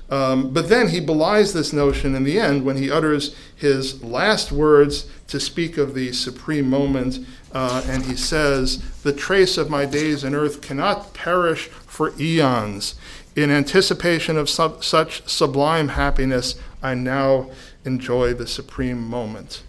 [0.09, 4.51] Um, but then he belies this notion in the end when he utters his last
[4.51, 7.19] words to speak of the supreme moment,
[7.53, 12.95] uh, and he says, The trace of my days in earth cannot perish for eons.
[13.37, 17.49] In anticipation of such sublime happiness, I now
[17.85, 19.63] enjoy the supreme moment.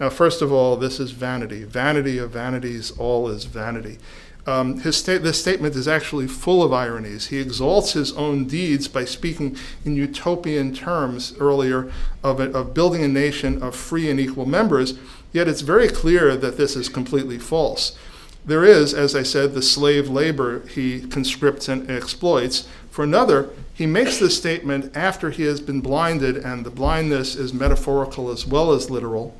[0.00, 1.64] Now, first of all, this is vanity.
[1.64, 3.98] Vanity of vanities, all is vanity.
[4.46, 7.28] Um, his sta- this statement is actually full of ironies.
[7.28, 11.90] He exalts his own deeds by speaking in utopian terms earlier
[12.22, 14.98] of, a, of building a nation of free and equal members,
[15.32, 17.96] yet it's very clear that this is completely false.
[18.44, 22.68] There is, as I said, the slave labor he conscripts and exploits.
[22.94, 27.52] For another, he makes this statement after he has been blinded, and the blindness is
[27.52, 29.36] metaphorical as well as literal.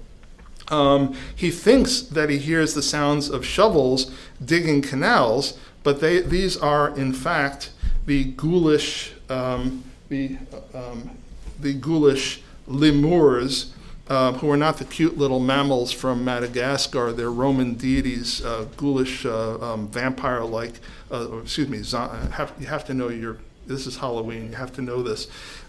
[0.73, 4.11] Um, he thinks that he hears the sounds of shovels
[4.45, 7.71] digging canals, but they, these are in fact
[8.07, 10.37] the ghoulish, um, the,
[10.75, 11.13] um,
[11.61, 13.73] the ghoulish lemurs,
[14.09, 17.13] uh, who are not the cute little mammals from Madagascar.
[17.13, 20.75] They're Roman deities, uh, ghoulish, uh, um, vampire-like.
[21.11, 21.83] Uh, excuse me.
[21.83, 23.39] Zo- have, you have to know your.
[23.67, 24.51] This is Halloween.
[24.51, 25.29] You have to know this.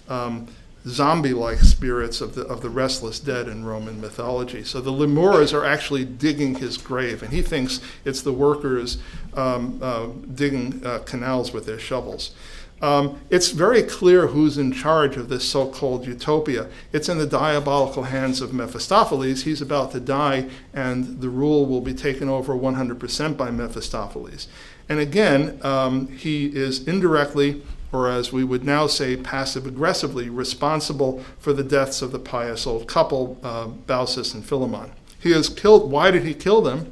[0.10, 0.48] Um,
[0.88, 4.64] zombie-like spirits of the of the restless dead in Roman mythology.
[4.64, 8.98] So the lemurs are actually digging his grave, and he thinks it's the workers
[9.34, 12.36] um, uh, digging uh, canals with their shovels.
[12.82, 16.68] Um, it's very clear who's in charge of this so-called utopia.
[16.92, 19.44] It's in the diabolical hands of Mephistopheles.
[19.44, 24.48] He's about to die, and the rule will be taken over 100% by Mephistopheles.
[24.90, 27.64] And again, um, he is indirectly
[27.96, 32.68] or as we would now say, passive aggressively responsible for the deaths of the pious
[32.68, 34.92] old couple, uh, Baucis and Philemon.
[35.20, 36.92] He has killed, why did he kill them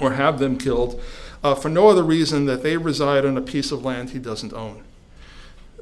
[0.00, 1.00] or have them killed?
[1.42, 4.52] Uh, for no other reason that they reside on a piece of land he doesn't
[4.52, 4.82] own.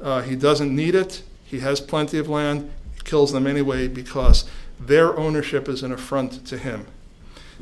[0.03, 4.43] Uh, he doesn't need it, he has plenty of land, he kills them anyway because
[4.79, 6.85] their ownership is an affront to him.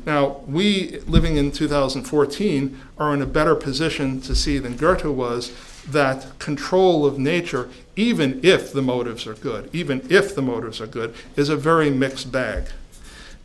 [0.04, 5.52] Now, we living in 2014 are in a better position to see than Goethe was
[5.88, 10.86] that control of nature, even if the motives are good, even if the motives are
[10.86, 12.64] good, is a very mixed bag.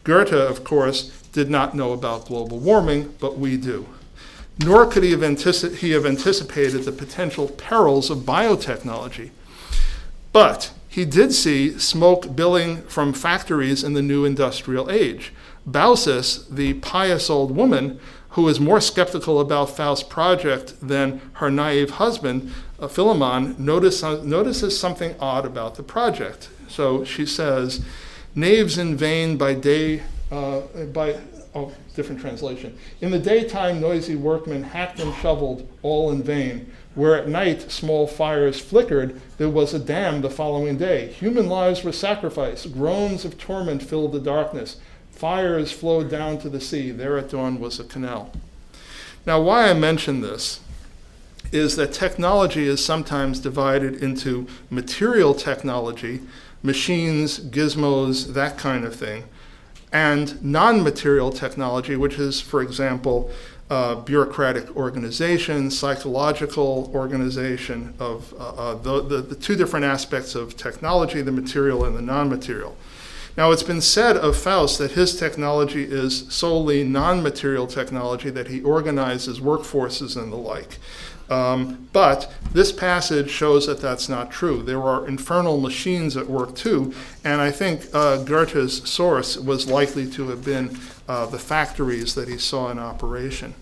[0.04, 3.86] Goethe, of course, did not know about global warming, but we do.
[4.64, 9.30] Nor could he have, he have anticipated the potential perils of biotechnology.
[10.32, 15.32] But he did see smoke billing from factories in the new industrial age.
[15.70, 18.00] Baucis, the pious old woman,
[18.32, 24.80] who is more skeptical about Faust's project than her naive husband, uh, Philemon, notice, notices
[24.80, 26.50] something odd about the project.
[26.68, 27.84] So she says,
[28.36, 30.62] Knaves in vain by day, uh,
[30.94, 31.20] by,
[31.96, 32.78] different translation.
[33.02, 36.72] In the daytime, noisy workmen hacked and shoveled, all in vain.
[36.96, 41.08] Where at night small fires flickered, there was a dam the following day.
[41.14, 44.78] Human lives were sacrificed, groans of torment filled the darkness.
[45.12, 46.92] Fires flowed down to the sea.
[46.92, 48.32] There at dawn was a canal.
[49.26, 50.60] Now, why I mention this
[51.52, 56.22] is that technology is sometimes divided into material technology,
[56.62, 59.24] machines, gizmos, that kind of thing,
[59.92, 63.32] and non material technology, which is, for example,
[63.70, 70.56] uh, bureaucratic organization, psychological organization of uh, uh, the, the, the two different aspects of
[70.56, 72.78] technology, the material and the non material.
[73.36, 78.48] Now, it's been said of Faust that his technology is solely non material technology, that
[78.48, 80.80] he organizes workforces and the like.
[81.30, 84.64] Um, but this passage shows that that's not true.
[84.64, 90.10] There are infernal machines at work too, and I think uh, Goethe's source was likely
[90.12, 93.54] to have been uh, the factories that he saw in operation.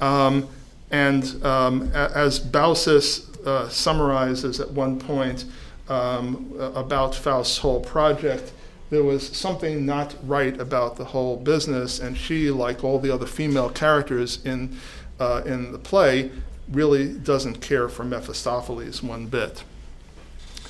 [0.00, 0.48] Um,
[0.90, 5.44] and um, as Baucis uh, summarizes at one point
[5.88, 8.52] um, about Faust's whole project,
[8.90, 13.26] there was something not right about the whole business, and she, like all the other
[13.26, 14.76] female characters in,
[15.20, 16.32] uh, in the play,
[16.70, 19.64] really doesn't care for Mephistopheles one bit.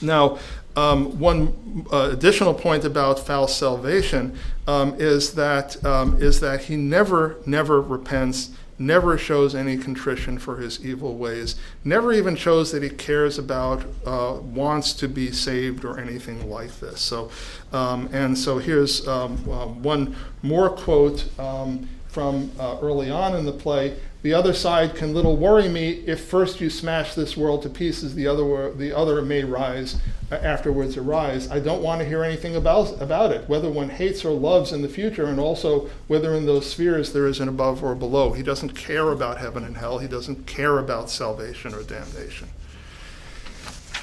[0.02, 0.38] Now,
[0.76, 6.76] um, one uh, additional point about Faust's salvation um, is that um, is that he
[6.76, 12.82] never never repents, never shows any contrition for his evil ways, never even shows that
[12.82, 17.00] he cares about, uh, wants to be saved or anything like this.
[17.00, 17.30] So,
[17.72, 23.44] um, and so here's um, uh, one more quote um, from uh, early on in
[23.44, 23.96] the play.
[24.22, 26.02] The other side can little worry me.
[26.06, 29.96] If first you smash this world to pieces, the other, the other may rise,
[30.30, 31.50] uh, afterwards arise.
[31.50, 34.82] I don't want to hear anything about, about it, whether one hates or loves in
[34.82, 38.32] the future, and also whether in those spheres there is an above or below.
[38.32, 39.98] He doesn't care about heaven and hell.
[39.98, 42.48] He doesn't care about salvation or damnation.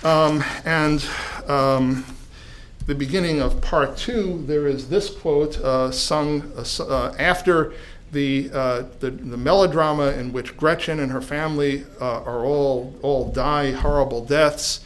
[0.04, 1.06] Um, and
[1.48, 2.06] um,
[2.88, 7.74] the beginning of part two, there is this quote uh, sung uh, uh after
[8.12, 13.32] the, uh, the, the, melodrama in which Gretchen and her family uh, are all, all
[13.32, 14.82] die horrible deaths.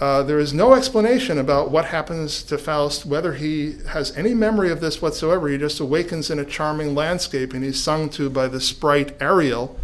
[0.00, 4.70] Uh, there is no explanation about what happens to Faust, whether he has any memory
[4.70, 5.48] of this whatsoever.
[5.48, 9.78] He just awakens in a charming landscape and he's sung to by the sprite Ariel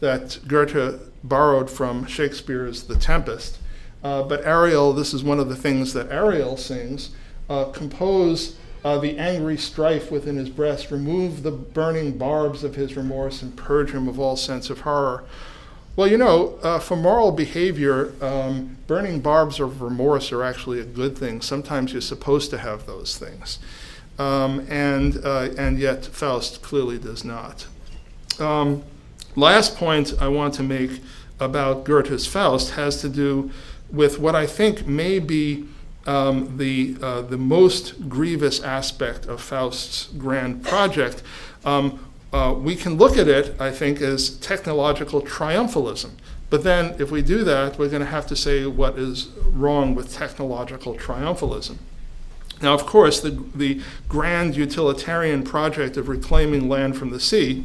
[0.00, 3.58] that Goethe borrowed from Shakespeare's The Tempest.
[4.02, 7.10] Uh, but Ariel, this is one of the things that Ariel sings,
[7.48, 12.96] uh, compose uh, the angry strife within his breast, remove the burning barbs of his
[12.96, 15.24] remorse, and purge him of all sense of horror.
[15.96, 20.84] Well, you know, uh, for moral behavior, um, burning barbs of remorse are actually a
[20.84, 21.40] good thing.
[21.40, 23.58] Sometimes you're supposed to have those things.
[24.18, 27.66] Um, and, uh, and yet, Faust clearly does not.
[28.38, 28.82] Um,
[29.34, 31.00] last point I want to make
[31.40, 33.50] about Goethe's Faust has to do
[33.90, 35.68] with what I think may be
[36.06, 41.22] um, the, uh, the most grievous aspect of Faust's grand project.
[41.64, 41.98] Um,
[42.32, 46.10] uh, we can look at it, I think, as technological triumphalism.
[46.50, 49.94] But then, if we do that, we're going to have to say what is wrong
[49.94, 51.78] with technological triumphalism.
[52.60, 57.64] Now, of course, the, the grand utilitarian project of reclaiming land from the sea,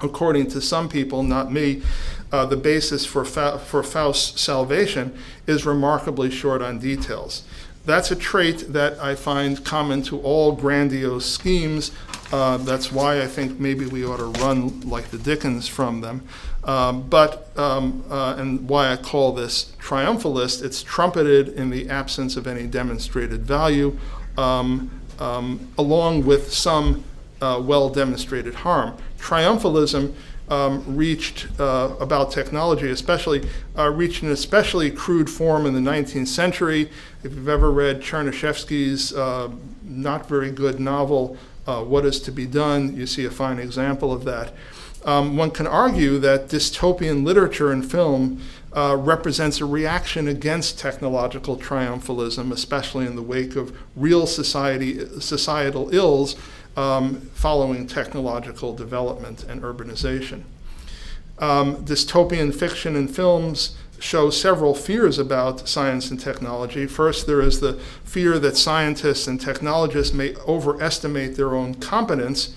[0.00, 1.82] according to some people, not me,
[2.30, 7.42] uh, the basis for, Fa- for Faust's salvation is remarkably short on details.
[7.88, 11.90] That's a trait that I find common to all grandiose schemes.
[12.30, 16.22] Uh, that's why I think maybe we ought to run like the Dickens from them.
[16.64, 22.36] Um, but, um, uh, and why I call this triumphalist, it's trumpeted in the absence
[22.36, 23.98] of any demonstrated value,
[24.36, 27.04] um, um along with some
[27.40, 28.98] uh, well demonstrated harm.
[29.18, 30.12] Triumphalism
[30.50, 36.28] um, reached uh, about technology, especially uh, reached an especially crude form in the 19th
[36.28, 36.90] century.
[37.22, 39.50] If you've ever read Chernyshevsky's uh,
[39.82, 44.12] not very good novel, uh, What is to be Done, you see a fine example
[44.12, 44.52] of that.
[45.04, 48.40] Um, one can argue that dystopian literature and film
[48.72, 55.94] uh, represents a reaction against technological triumphalism, especially in the wake of real society, societal
[55.94, 56.36] ills
[56.78, 60.44] um, following technological development and urbanization.
[61.40, 66.86] Um, dystopian fiction and films show several fears about science and technology.
[66.86, 72.54] First, there is the fear that scientists and technologists may overestimate their own competence,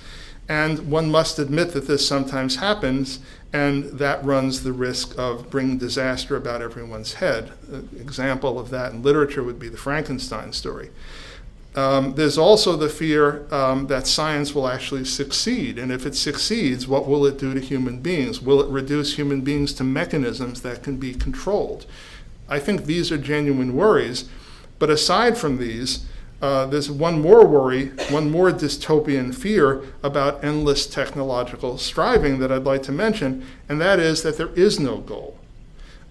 [0.47, 3.19] and one must admit that this sometimes happens,
[3.51, 7.53] and that runs the risk of bringing disaster about everyone's head.
[7.71, 10.91] An example of that in literature would be the Frankenstein story.
[11.73, 15.79] Um, there's also the fear um, that science will actually succeed.
[15.79, 18.41] And if it succeeds, what will it do to human beings?
[18.41, 21.85] Will it reduce human beings to mechanisms that can be controlled?
[22.49, 24.27] I think these are genuine worries.
[24.79, 26.05] But aside from these,
[26.41, 32.63] uh, there's one more worry, one more dystopian fear about endless technological striving that I'd
[32.63, 35.37] like to mention, and that is that there is no goal.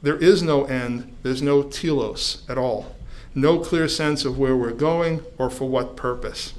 [0.03, 2.95] There is no end, there's no telos at all
[3.35, 6.55] no clear sense of where we're going or for what purpose.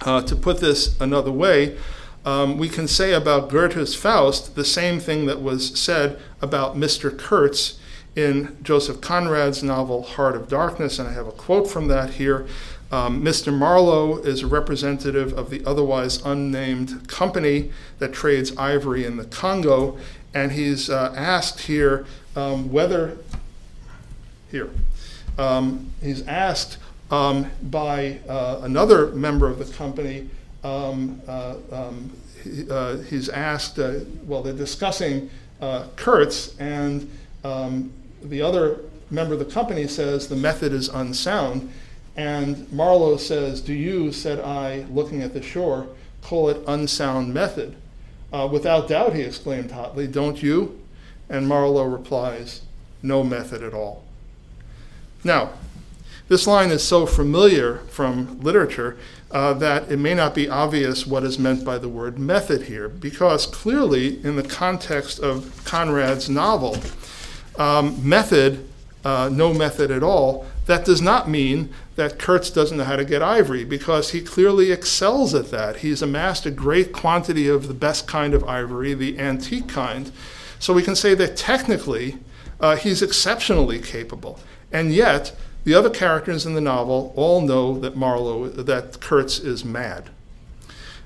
[0.00, 1.76] Uh, to put this another way,
[2.24, 7.16] um, we can say about Goethe's Faust the same thing that was said about Mr.
[7.16, 7.78] Kurtz
[8.14, 12.46] in Joseph Conrad's novel Heart of Darkness, and I have a quote from that here.
[12.90, 13.56] Um, Mr.
[13.56, 19.98] Marlowe is a representative of the otherwise unnamed company that trades ivory in the Congo,
[20.34, 22.04] and he's uh, asked here
[22.36, 23.16] um, whether,
[24.50, 24.68] here,
[25.38, 26.78] um, he's asked
[27.10, 30.28] um, by uh, another member of the company
[30.64, 32.12] um, uh, um,
[32.42, 35.30] he, uh, he's asked, uh, well, they're discussing
[35.60, 37.10] uh, Kurtz, and
[37.44, 38.80] um, the other
[39.10, 41.72] member of the company says the method is unsound.
[42.16, 45.88] And Marlowe says, Do you, said I, looking at the shore,
[46.20, 47.74] call it unsound method?
[48.32, 50.80] Uh, without doubt, he exclaimed hotly, Don't you?
[51.28, 52.62] And Marlowe replies,
[53.02, 54.01] No method at all.
[55.24, 55.50] Now,
[56.28, 58.96] this line is so familiar from literature
[59.30, 62.88] uh, that it may not be obvious what is meant by the word method here,
[62.88, 66.76] because clearly, in the context of Conrad's novel,
[67.56, 68.68] um, method,
[69.04, 73.04] uh, no method at all, that does not mean that Kurtz doesn't know how to
[73.04, 75.76] get ivory, because he clearly excels at that.
[75.76, 80.10] He's amassed a great quantity of the best kind of ivory, the antique kind.
[80.58, 82.18] So we can say that technically,
[82.62, 84.38] uh, he's exceptionally capable.
[84.72, 85.34] And yet,
[85.64, 90.08] the other characters in the novel all know that Marlowe, that Kurtz is mad.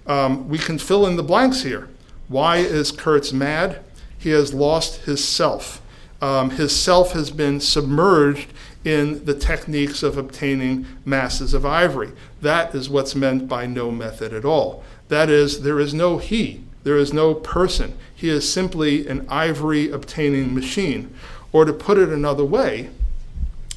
[0.07, 1.88] Um, we can fill in the blanks here.
[2.28, 3.80] Why is Kurtz mad?
[4.18, 5.82] He has lost his self.
[6.22, 8.52] Um, his self has been submerged
[8.84, 12.12] in the techniques of obtaining masses of ivory.
[12.40, 14.84] That is what's meant by no method at all.
[15.09, 17.98] That is, there is no he, there is no person.
[18.14, 21.12] He is simply an ivory obtaining machine.
[21.53, 22.90] Or to put it another way,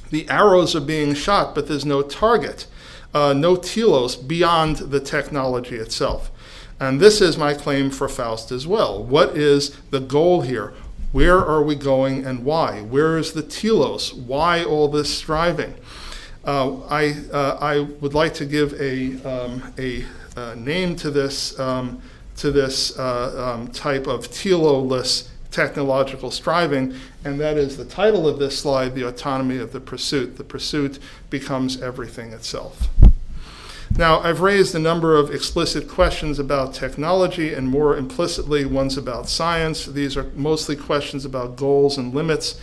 [0.10, 2.66] the arrows are being shot, but there's no target,
[3.14, 6.32] uh, no telos beyond the technology itself.
[6.80, 9.04] And this is my claim for Faust as well.
[9.04, 10.74] What is the goal here?
[11.12, 12.82] Where are we going and why?
[12.82, 14.14] Where is the telos?
[14.14, 15.76] Why all this striving?
[16.46, 20.06] Uh, I, uh, I would like to give a, um, a
[20.38, 22.02] uh, name to this, um,
[22.38, 28.40] to this uh, um, type of teloless technological striving, and that is the title of
[28.40, 30.38] this slide, The Autonomy of the Pursuit.
[30.38, 32.88] The pursuit becomes everything itself.
[33.98, 39.28] Now, I've raised a number of explicit questions about technology and more implicitly ones about
[39.28, 39.88] science.
[39.88, 42.60] These are mostly questions about goals and limits.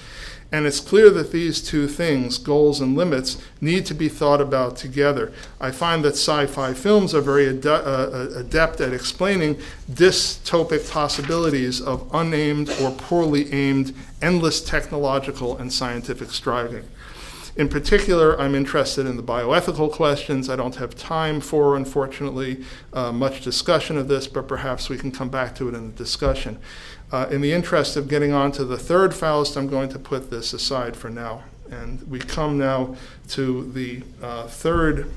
[0.53, 4.77] And it's clear that these two things, goals and limits, need to be thought about
[4.77, 5.33] together.
[5.61, 9.59] I find that sci fi films are very ade- uh, adept at explaining
[9.91, 13.93] dystopic possibilities of unaimed or poorly aimed,
[14.23, 16.85] endless technological and scientific striving.
[17.57, 20.51] In particular, I'm interested in the bioethical questions.
[20.51, 25.11] I don't have time for, unfortunately, uh, much discussion of this, but perhaps we can
[25.11, 26.59] come back to it in the discussion.
[27.13, 30.31] Uh, in the interest of getting on to the third Faust, I'm going to put
[30.31, 31.45] this aside for now.
[31.71, 32.97] And we come now
[33.29, 35.11] to the uh, third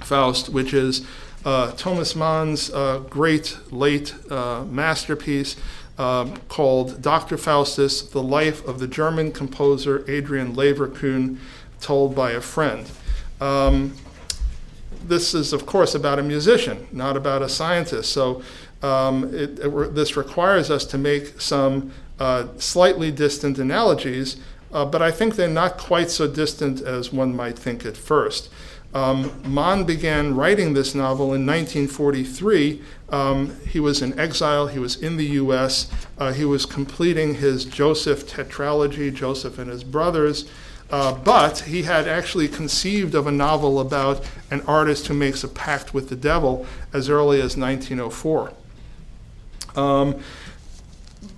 [0.00, 1.06] Faust, which is
[1.44, 5.56] uh, Thomas Mann's uh, great late uh, masterpiece
[5.98, 7.36] um, called Dr.
[7.36, 11.38] Faustus The Life of the German Composer Adrian Leverkühn,
[11.80, 12.90] told by a friend.
[13.40, 13.94] Um,
[15.04, 18.12] this is, of course, about a musician, not about a scientist.
[18.12, 18.42] So
[18.82, 24.36] um, it, it, this requires us to make some uh, slightly distant analogies,
[24.72, 28.50] uh, but I think they're not quite so distant as one might think at first.
[28.94, 32.82] Um, Mann began writing this novel in 1943.
[33.08, 37.64] Um, he was in exile, he was in the US, uh, he was completing his
[37.64, 40.50] Joseph tetralogy, Joseph and his brothers.
[40.90, 45.48] Uh, but he had actually conceived of a novel about an artist who makes a
[45.48, 48.52] pact with the devil as early as 1904.
[49.76, 50.20] Um,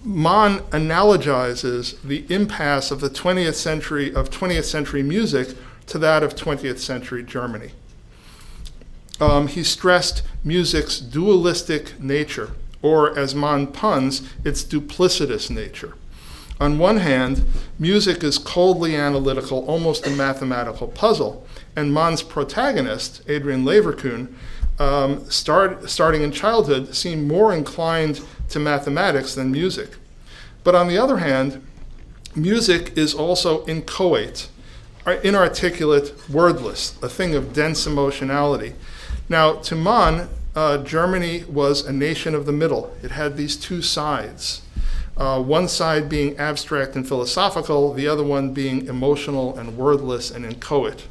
[0.05, 5.57] Mann analogizes the impasse of the 20th century of 20th century music
[5.87, 7.71] to that of 20th century Germany.
[9.21, 15.95] Um, he stressed music's dualistic nature, or as Mann puns, its duplicitous nature.
[16.61, 17.45] On one hand,
[17.79, 24.33] music is coldly analytical, almost a mathematical puzzle, and Mann's protagonist, Adrian Leverkühn,
[24.79, 29.91] um, start, starting in childhood, seem more inclined to mathematics than music.
[30.65, 31.65] But on the other hand,
[32.35, 34.49] music is also inchoate,
[35.07, 38.75] inarticulate, wordless, a thing of dense emotionality.
[39.29, 42.95] Now, to Mann, uh, Germany was a nation of the middle.
[43.03, 44.63] It had these two sides.
[45.17, 50.45] Uh, one side being abstract and philosophical, the other one being emotional and wordless and
[50.45, 51.07] inchoate.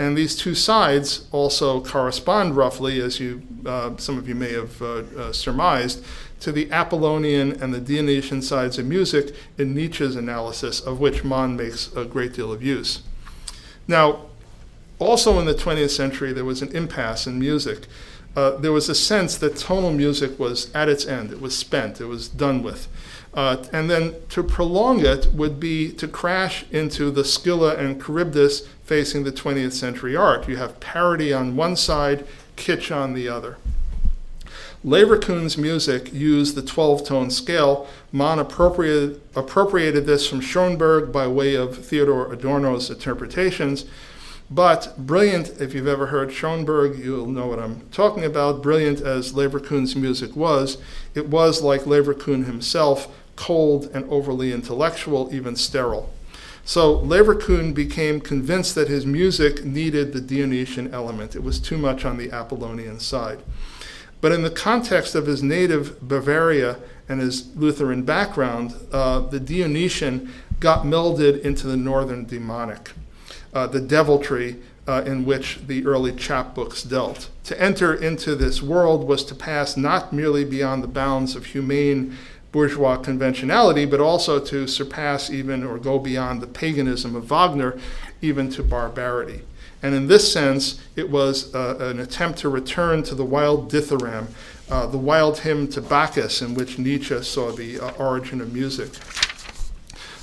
[0.00, 4.80] And these two sides also correspond roughly, as you, uh, some of you may have
[4.80, 6.02] uh, uh, surmised,
[6.40, 11.54] to the Apollonian and the Dionysian sides of music in Nietzsche's analysis, of which Mann
[11.54, 13.02] makes a great deal of use.
[13.86, 14.24] Now,
[14.98, 17.86] also in the 20th century, there was an impasse in music.
[18.34, 22.00] Uh, there was a sense that tonal music was at its end, it was spent,
[22.00, 22.88] it was done with.
[23.34, 28.66] Uh, and then to prolong it would be to crash into the Scylla and Charybdis
[28.90, 30.48] facing the 20th century art.
[30.48, 32.26] You have parody on one side,
[32.56, 33.56] kitsch on the other.
[34.84, 37.86] Leverkuhn's music used the 12 tone scale.
[38.10, 43.84] Mann appropriated, appropriated this from Schoenberg by way of Theodore Adorno's interpretations.
[44.50, 48.60] But brilliant, if you've ever heard Schoenberg, you'll know what I'm talking about.
[48.60, 50.78] Brilliant as Leverkuhn's music was,
[51.14, 56.12] it was like Leverkuhn himself, cold and overly intellectual, even sterile.
[56.64, 61.34] So Leverkuhn became convinced that his music needed the Dionysian element.
[61.34, 63.40] It was too much on the Apollonian side.
[64.20, 66.76] But in the context of his native Bavaria
[67.08, 72.92] and his Lutheran background, uh, the Dionysian got melded into the northern demonic,
[73.54, 77.30] uh, the deviltry uh, in which the early chapbooks dealt.
[77.44, 82.16] To enter into this world was to pass not merely beyond the bounds of humane
[82.52, 87.78] bourgeois conventionality, but also to surpass even or go beyond the paganism of Wagner,
[88.20, 89.42] even to barbarity.
[89.82, 94.26] And in this sense, it was uh, an attempt to return to the wild dithyramb,
[94.68, 98.90] uh, the wild hymn to Bacchus, in which Nietzsche saw the uh, origin of music.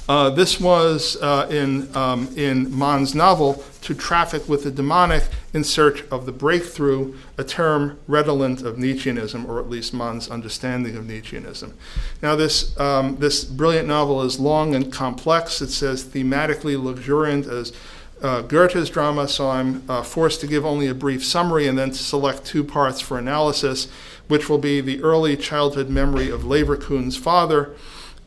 [0.08, 5.66] Uh, this was uh, in, um, in Mann's novel, To Traffic with the Demonic in
[5.66, 11.04] Search of the Breakthrough, a term redolent of Nietzscheanism, or at least Mann's understanding of
[11.04, 11.74] Nietzscheanism.
[12.22, 15.62] Now, this, um, this brilliant novel is long and complex.
[15.62, 17.74] It says thematically luxuriant as
[18.22, 21.90] uh, Goethe's drama, so I'm uh, forced to give only a brief summary and then
[21.90, 23.90] to select two parts for analysis,
[24.30, 27.76] which will be the early childhood memory of Leverkuhn's father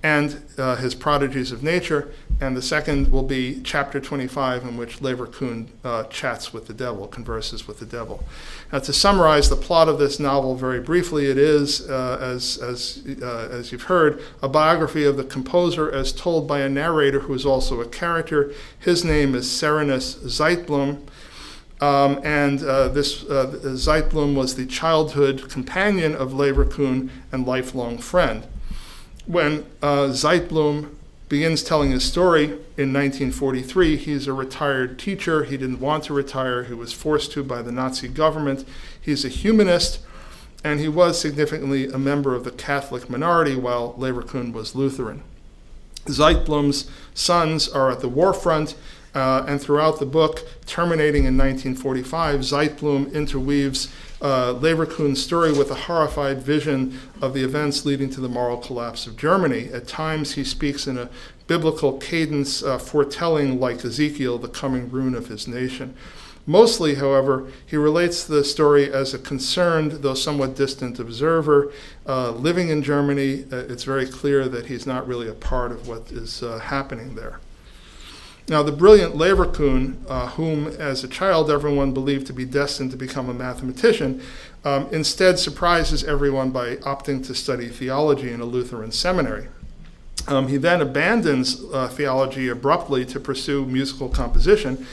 [0.03, 2.12] and uh, his prodigies of nature.
[2.40, 7.07] And the second will be chapter 25, in which Leverkuhn uh, chats with the devil,
[7.07, 8.24] converses with the devil.
[8.72, 13.05] Now, to summarize the plot of this novel very briefly, it is, uh, as, as,
[13.20, 17.34] uh, as you've heard, a biography of the composer as told by a narrator who
[17.34, 18.55] is also a character.
[18.78, 21.07] His name is Serenus Zeitblom.
[21.82, 28.46] Um, and uh, this uh, Zeitblom was the childhood companion of Leverkuhn and lifelong friend
[29.26, 30.94] when uh, Zeitblom
[31.28, 35.44] begins telling his story in 1943, he's a retired teacher.
[35.44, 38.66] He didn't want to retire, he was forced to by the Nazi government.
[39.00, 40.00] He's a humanist,
[40.64, 45.22] and he was significantly a member of the Catholic minority while Leverkuhn was Lutheran.
[46.06, 48.74] Zeitblom's sons are at the war front,
[49.14, 55.74] uh, and throughout the book, terminating in 1945, Zeitblom interweaves uh, Leverkuhn's story with a
[55.74, 59.70] horrified vision of the events leading to the moral collapse of Germany.
[59.72, 61.08] At times, he speaks in a
[61.46, 65.94] biblical cadence, uh, foretelling, like Ezekiel, the coming ruin of his nation.
[66.46, 71.72] Mostly, however, he relates the story as a concerned, though somewhat distant observer.
[72.06, 75.86] Uh, living in Germany, uh, it's very clear that he's not really a part of
[75.86, 77.40] what is uh, happening there.
[78.51, 82.96] Now, the brilliant Leverkuhn, uh, whom as a child everyone believed to be destined to
[82.96, 84.20] become a mathematician,
[84.64, 89.46] um, instead surprises everyone by opting to study theology in a Lutheran seminary.
[90.26, 94.84] Um, he then abandons uh, theology abruptly to pursue musical composition,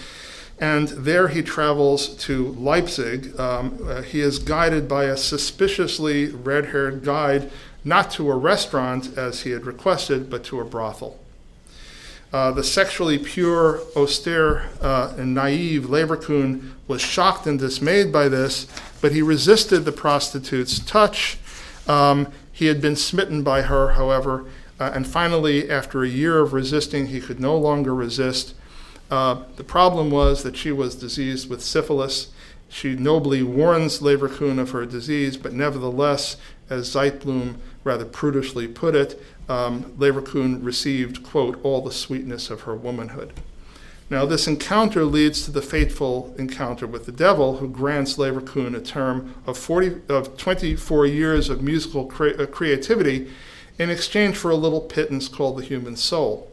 [0.60, 3.40] and there he travels to Leipzig.
[3.40, 7.50] Um, uh, he is guided by a suspiciously red haired guide,
[7.84, 11.20] not to a restaurant as he had requested, but to a brothel.
[12.34, 18.68] Uh, the sexually pure, austere, uh, and naive Leverkuhn was shocked and dismayed by this,
[19.00, 21.38] but he resisted the prostitute's touch.
[21.88, 24.46] Um, he had been smitten by her, however,
[24.80, 28.54] uh, and finally, after a year of resisting, he could no longer resist.
[29.10, 32.28] Uh, the problem was that she was diseased with syphilis.
[32.70, 36.36] She nobly warns Leverkuhn of her disease, but nevertheless,
[36.70, 42.76] as Zeitblom rather prudishly put it, um, Leverkuhn received, quote, all the sweetness of her
[42.76, 43.34] womanhood.
[44.10, 48.80] Now, this encounter leads to the fateful encounter with the devil, who grants Leverkuhn a
[48.80, 53.30] term of, 40, of 24 years of musical cre- uh, creativity
[53.78, 56.50] in exchange for a little pittance called the human soul.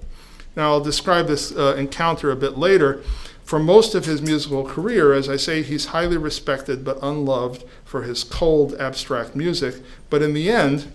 [0.56, 3.02] Now, I'll describe this uh, encounter a bit later.
[3.44, 8.02] For most of his musical career, as I say, he's highly respected but unloved for
[8.02, 9.76] his cold, abstract music.
[10.10, 10.90] But in the end,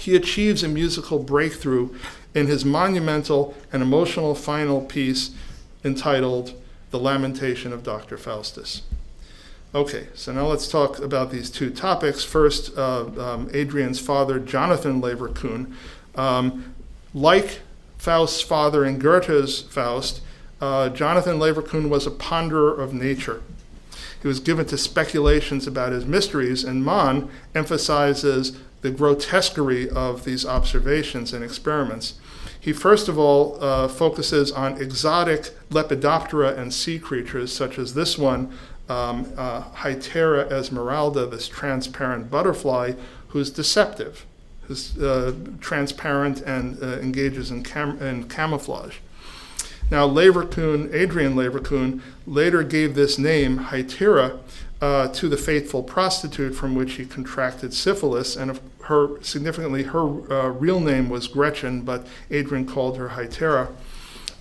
[0.00, 1.90] he achieves a musical breakthrough
[2.34, 5.30] in his monumental and emotional final piece
[5.84, 6.54] entitled
[6.90, 8.16] The Lamentation of Dr.
[8.16, 8.82] Faustus.
[9.74, 12.24] Okay, so now let's talk about these two topics.
[12.24, 15.72] First, uh, um, Adrian's father, Jonathan Leverkuhn.
[16.16, 16.74] Um,
[17.14, 17.60] like
[17.98, 20.22] Faust's father in Goethe's Faust,
[20.60, 23.42] uh, Jonathan Leverkuhn was a ponderer of nature.
[24.20, 30.46] He was given to speculations about his mysteries, and Mann emphasizes the grotesquerie of these
[30.46, 32.14] observations and experiments.
[32.58, 38.18] He first of all uh, focuses on exotic Lepidoptera and sea creatures, such as this
[38.18, 38.52] one,
[38.88, 42.94] um, uh, Hetaera esmeralda, this transparent butterfly,
[43.28, 44.26] who's deceptive,
[44.62, 48.96] who's uh, transparent and uh, engages in, cam- in camouflage.
[49.90, 54.38] Now, Leverkuhn, Adrian Leverkuhn, later gave this name, Hetaera,
[54.80, 60.48] uh, to the faithful prostitute from which he contracted syphilis, and her significantly her uh,
[60.48, 63.68] real name was Gretchen, but Adrian called her Hetaera.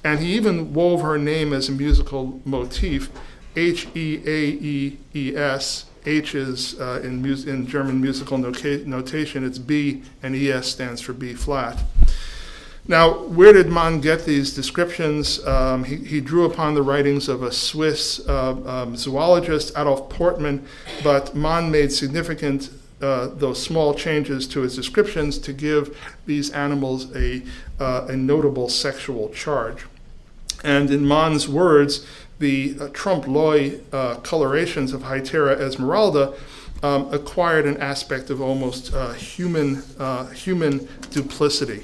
[0.03, 3.09] And he even wove her name as a musical motif,
[3.55, 5.85] H E A E E S.
[6.05, 11.11] H is uh, in, in German musical noca- notation, it's B, and ES stands for
[11.11, 11.83] B flat.
[12.87, 15.45] Now, where did Mann get these descriptions?
[15.45, 20.65] Um, he, he, drew upon the writings of a Swiss uh, um, zoologist, Adolf Portmann,
[21.03, 22.71] but Mann made significant,
[23.01, 27.43] uh, though small, changes to his descriptions to give these animals a,
[27.79, 29.85] uh, a notable sexual charge.
[30.63, 32.05] And in Mann's words,
[32.39, 36.33] the uh, trompe-l'oeil uh, colorations of Hetaera esmeralda
[36.81, 39.83] um, acquired an aspect of almost uh, human,
[40.33, 41.83] human duplicity.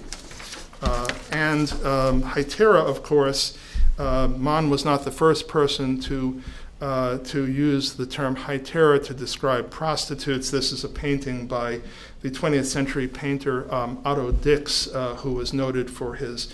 [0.81, 3.57] Uh, and um, Hetaera, of course,
[3.97, 6.41] uh, Mann was not the first person to,
[6.81, 10.51] uh, to use the term Hetaera to describe prostitutes.
[10.51, 11.81] This is a painting by
[12.21, 16.51] the 20th century painter um, Otto Dix, uh, who was noted for his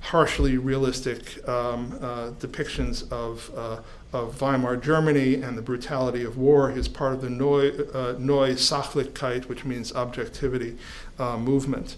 [0.00, 3.80] harshly realistic um, uh, depictions of, uh,
[4.12, 6.70] of Weimar Germany and the brutality of war.
[6.70, 10.76] He's part of the Neue, Neue Sachlichkeit, which means objectivity
[11.18, 11.96] movement.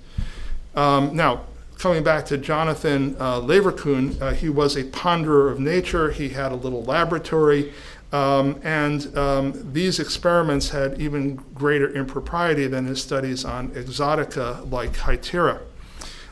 [0.77, 1.47] Um, now,
[1.79, 6.11] coming back to Jonathan uh, uh, he was a ponderer of nature.
[6.11, 7.73] He had a little laboratory.
[8.13, 14.93] Um, and um, these experiments had even greater impropriety than his studies on exotica like
[14.95, 15.61] Hetaera.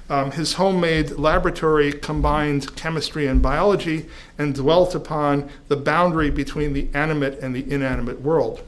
[0.08, 4.06] Um, his homemade laboratory combined chemistry and biology
[4.38, 8.62] and dwelt upon the boundary between the animate and the inanimate world.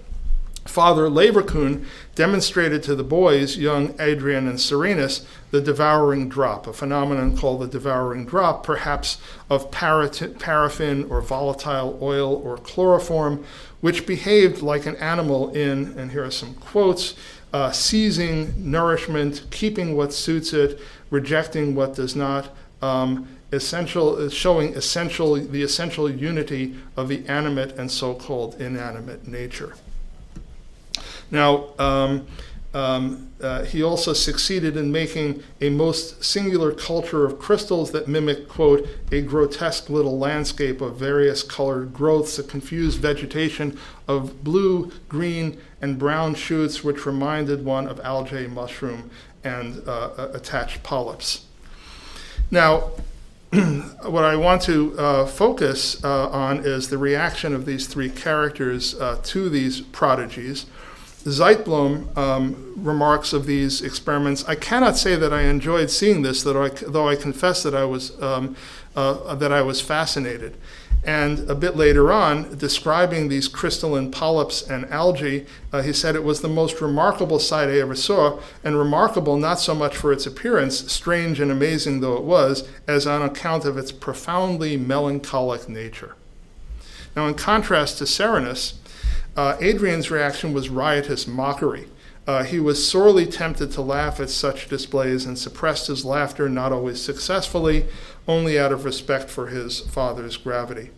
[0.66, 7.36] Father Leverkuhn demonstrated to the boys, young Adrian and Serenus, the devouring drop, a phenomenon
[7.36, 13.44] called the devouring drop, perhaps of paraffin or volatile oil or chloroform,
[13.80, 17.14] which behaved like an animal in, and here are some quotes,
[17.52, 22.48] uh, seizing nourishment, keeping what suits it, rejecting what does not.
[22.82, 29.74] Um, essential showing essential the essential unity of the animate and so-called inanimate nature.
[31.30, 32.26] Now, um,
[32.76, 38.48] um, uh, he also succeeded in making a most singular culture of crystals that mimic,
[38.48, 45.58] quote, a grotesque little landscape of various colored growths, a confused vegetation of blue, green,
[45.80, 49.10] and brown shoots, which reminded one of algae, mushroom,
[49.42, 51.46] and uh, attached polyps.
[52.50, 52.90] Now,
[53.50, 58.94] what I want to uh, focus uh, on is the reaction of these three characters
[59.00, 60.66] uh, to these prodigies.
[61.30, 64.44] Zeitblom um, remarks of these experiments.
[64.46, 67.84] I cannot say that I enjoyed seeing this, though I, though I confess that I
[67.84, 68.56] was um,
[68.94, 70.56] uh, that I was fascinated.
[71.04, 76.24] And a bit later on, describing these crystalline polyps and algae, uh, he said it
[76.24, 80.26] was the most remarkable sight I ever saw, and remarkable not so much for its
[80.26, 86.16] appearance, strange and amazing though it was, as on account of its profoundly melancholic nature.
[87.14, 88.74] Now, in contrast to Serenus,
[89.36, 91.88] uh, Adrian's reaction was riotous mockery.
[92.26, 96.72] Uh, he was sorely tempted to laugh at such displays and suppressed his laughter, not
[96.72, 97.86] always successfully,
[98.26, 100.90] only out of respect for his father's gravity.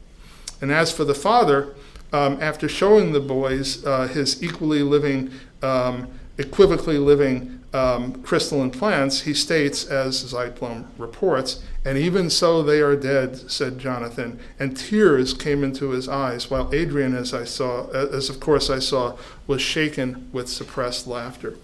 [0.61, 1.75] And as for the father,
[2.13, 5.31] um, after showing the boys uh, his equally living,
[5.63, 6.09] um,
[6.39, 12.95] equivocally living um, crystalline plants, he states, as Zeitblom reports, and even so they are
[12.95, 18.29] dead, said Jonathan, and tears came into his eyes, while Adrian, as I saw, as
[18.29, 19.17] of course I saw,
[19.47, 21.57] was shaken with suppressed laughter.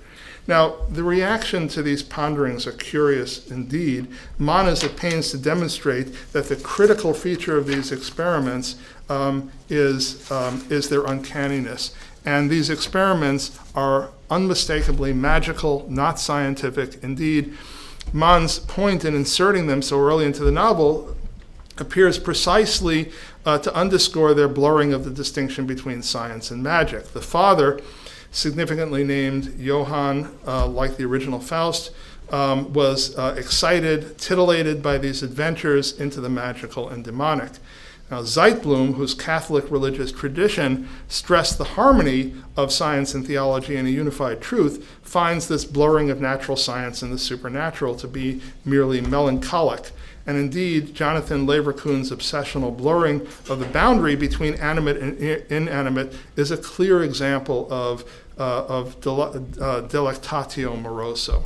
[0.47, 4.09] Now, the reaction to these ponderings are curious indeed.
[4.39, 8.77] Mann is at pains to demonstrate that the critical feature of these experiments
[9.11, 11.95] um, is, um, is their uncanniness.
[12.25, 17.05] And these experiments are unmistakably magical, not scientific.
[17.05, 17.53] Indeed,
[18.15, 21.17] Mann's point in inserting them so early into the novel
[21.79, 23.11] appears precisely
[23.45, 27.09] uh, to underscore their blurring of the distinction between science and magic.
[27.09, 27.81] The father,
[28.31, 31.91] significantly named Johann, uh, like the original Faust,
[32.31, 37.51] um, was uh, excited, titillated by these adventures into the magical and demonic.
[38.11, 43.91] Now, Zeitblom, whose Catholic religious tradition stressed the harmony of science and theology in a
[43.91, 49.91] unified truth, finds this blurring of natural science and the supernatural to be merely melancholic.
[50.27, 55.19] And indeed, Jonathan Leverkuhn's obsessional blurring of the boundary between animate and
[55.51, 58.05] inanimate is a clear example of,
[58.39, 61.45] uh, of uh, delectatio morosa.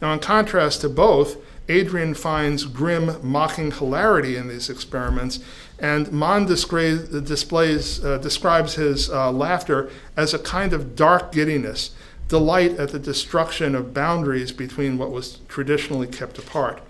[0.00, 1.36] Now, in contrast to both,
[1.68, 5.40] Adrian finds grim, mocking hilarity in these experiments,
[5.80, 11.92] and Mann displays, uh, describes his uh, laughter as a kind of dark giddiness,
[12.28, 16.82] delight at the destruction of boundaries between what was traditionally kept apart.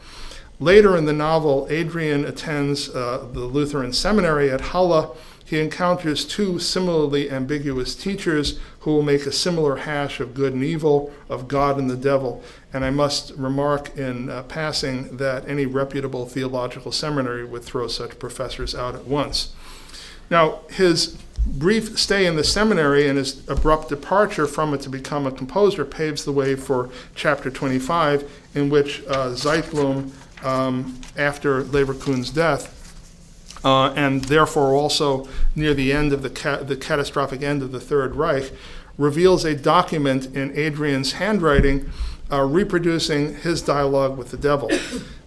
[0.58, 5.16] Later in the novel, Adrian attends uh, the Lutheran seminary at Halle.
[5.42, 10.62] He encounters two similarly ambiguous teachers who will make a similar hash of good and
[10.62, 12.42] evil, of God and the devil.
[12.72, 18.18] And I must remark in uh, passing that any reputable theological seminary would throw such
[18.18, 19.52] professors out at once.
[20.30, 25.26] Now, his brief stay in the seminary and his abrupt departure from it to become
[25.26, 30.10] a composer paves the way for chapter 25, in which uh, Zeitblom
[30.44, 32.76] um, after Leverkuhn's death,
[33.64, 37.80] uh, and therefore also near the end of the, ca- the catastrophic end of the
[37.80, 38.52] Third Reich,
[38.96, 41.90] reveals a document in Adrian's handwriting
[42.32, 44.70] uh, reproducing his dialogue with the devil.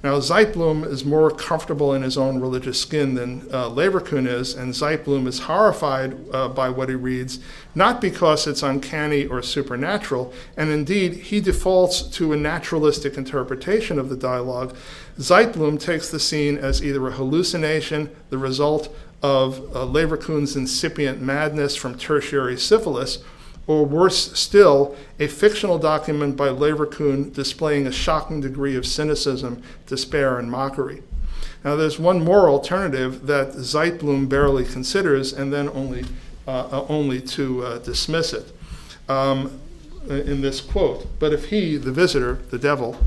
[0.04, 4.74] Now, Zeitblom is more comfortable in his own religious skin than uh, Leverkuhn is, and
[4.74, 7.39] Zeitblom is horrified uh, by what he reads,
[7.74, 14.10] not because it's uncanny or supernatural, and indeed, he defaults to a naturalistic interpretation of
[14.10, 14.76] the dialogue.
[15.18, 21.78] Zeitblom takes the scene as either a hallucination, the result of uh, Leverkuhn's incipient madness
[21.78, 23.20] from tertiary syphilis,
[23.66, 30.38] or worse still, a fictional document by Leverkuhn displaying a shocking degree of cynicism, despair,
[30.38, 31.01] and mockery.
[31.64, 36.03] Now, there's one more alternative that Zeitblom barely considers and then only,
[36.45, 38.51] uh, uh, only to uh, dismiss it
[39.07, 39.59] um,
[40.09, 41.07] in this quote.
[41.20, 42.97] But if he, the visitor, the devil,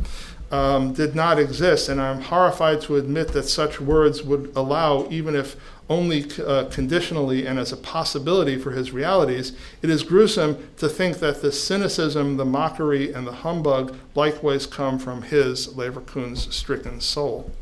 [0.51, 5.35] um, did not exist, and I'm horrified to admit that such words would allow, even
[5.35, 5.57] if
[5.89, 11.19] only uh, conditionally and as a possibility for his realities, it is gruesome to think
[11.19, 17.53] that the cynicism, the mockery, and the humbug likewise come from his, Leverkuhn's, stricken soul.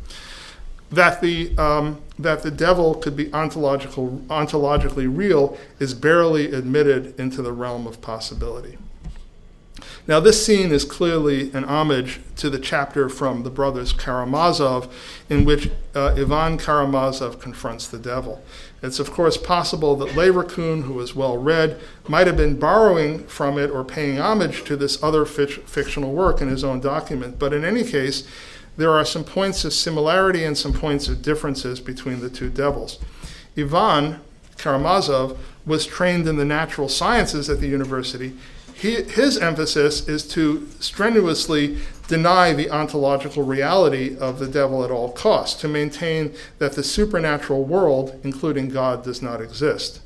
[0.91, 7.43] That the, um, that the devil could be ontological, ontologically real is barely admitted into
[7.43, 8.79] the realm of possibility.
[10.07, 14.93] Now, this scene is clearly an homage to the chapter from the brothers Karamazov,
[15.31, 18.43] in which uh, Ivan Karamazov confronts the devil.
[18.83, 23.59] It's, of course, possible that Leverkuhn, who is well read, might have been borrowing from
[23.59, 27.39] it or paying homage to this other fictional work in his own document.
[27.39, 28.29] But in any case,
[28.77, 32.99] there are some points of similarity and some points of differences between the two devils.
[33.57, 34.21] Ivan
[34.59, 38.35] Karamazov was trained in the natural sciences at the university
[38.85, 45.11] he, his emphasis is to strenuously deny the ontological reality of the devil at all
[45.11, 50.03] costs, to maintain that the supernatural world, including God, does not exist.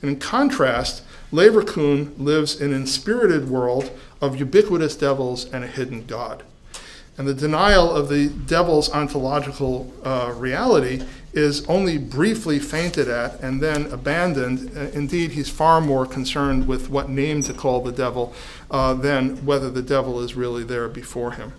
[0.00, 1.02] And in contrast,
[1.32, 3.90] Leverkuhn lives in an inspirited world
[4.22, 6.44] of ubiquitous devils and a hidden God.
[7.18, 11.02] And the denial of the devil's ontological uh, reality
[11.36, 14.70] is only briefly feinted at and then abandoned.
[14.76, 18.32] Uh, indeed, he's far more concerned with what name to call the devil
[18.70, 21.52] uh, than whether the devil is really there before him.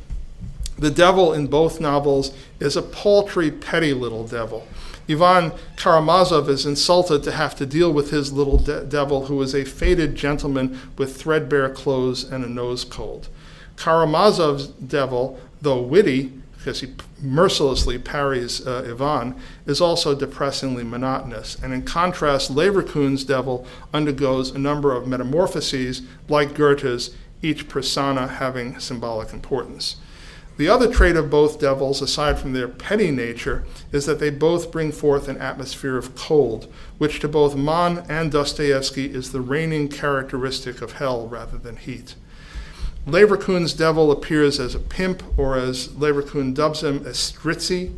[0.77, 4.67] The devil in both novels is a paltry, petty little devil.
[5.07, 9.53] Ivan Karamazov is insulted to have to deal with his little de- devil, who is
[9.53, 13.29] a faded gentleman with threadbare clothes and a nose cold.
[13.77, 16.33] Karamazov's devil, though witty,
[16.65, 16.91] because he
[17.21, 21.55] mercilessly parries uh, Ivan, is also depressingly monotonous.
[21.61, 28.79] And in contrast, Leverkuhn's devil undergoes a number of metamorphoses, like Goethe's, each persona having
[28.79, 29.97] symbolic importance.
[30.57, 34.71] The other trait of both devils, aside from their petty nature, is that they both
[34.71, 39.87] bring forth an atmosphere of cold, which to both Mann and Dostoevsky is the reigning
[39.87, 42.15] characteristic of hell rather than heat.
[43.07, 47.95] Leverkuhn's devil appears as a pimp, or as Leverkuhn dubs him, a Strizzi.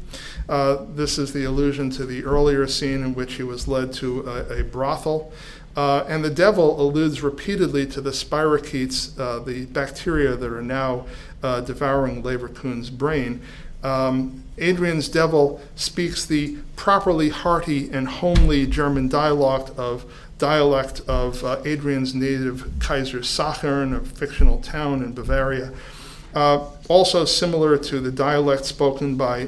[0.49, 4.21] Uh, this is the allusion to the earlier scene in which he was led to
[4.27, 5.31] a, a brothel.
[5.77, 11.05] Uh, and the devil alludes repeatedly to the spirochetes, uh, the bacteria that are now
[11.43, 13.41] uh, devouring Leverkuhn's brain.
[13.83, 21.61] Um, Adrian's devil speaks the properly hearty and homely German dialect of dialect of uh,
[21.65, 25.73] Adrian's native Kaisersaschern, a fictional town in Bavaria.
[26.35, 29.47] Uh, also similar to the dialect spoken by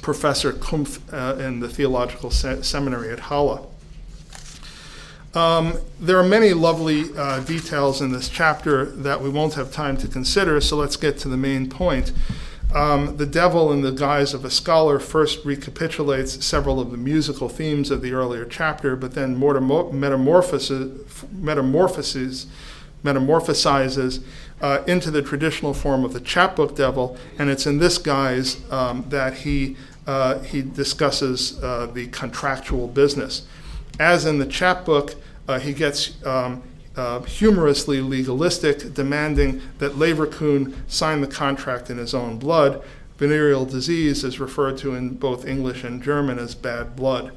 [0.00, 3.70] Professor Kumpf uh, in the Theological Se- Seminary at Halle.
[5.34, 9.98] Um, there are many lovely uh, details in this chapter that we won't have time
[9.98, 12.12] to consider, so let's get to the main point.
[12.74, 17.48] Um, the devil, in the guise of a scholar, first recapitulates several of the musical
[17.48, 22.46] themes of the earlier chapter, but then metamorphoses, metamorphoses,
[23.04, 24.22] metamorphosizes
[24.60, 29.04] uh, into the traditional form of the chapbook devil, and it's in this guise um,
[29.08, 33.46] that he, uh, he discusses uh, the contractual business.
[34.00, 35.14] As in the chapbook,
[35.48, 36.62] uh, he gets um,
[36.96, 42.82] uh, humorously legalistic, demanding that Leverkuhn sign the contract in his own blood.
[43.18, 47.32] Venereal disease is referred to in both English and German as bad blood.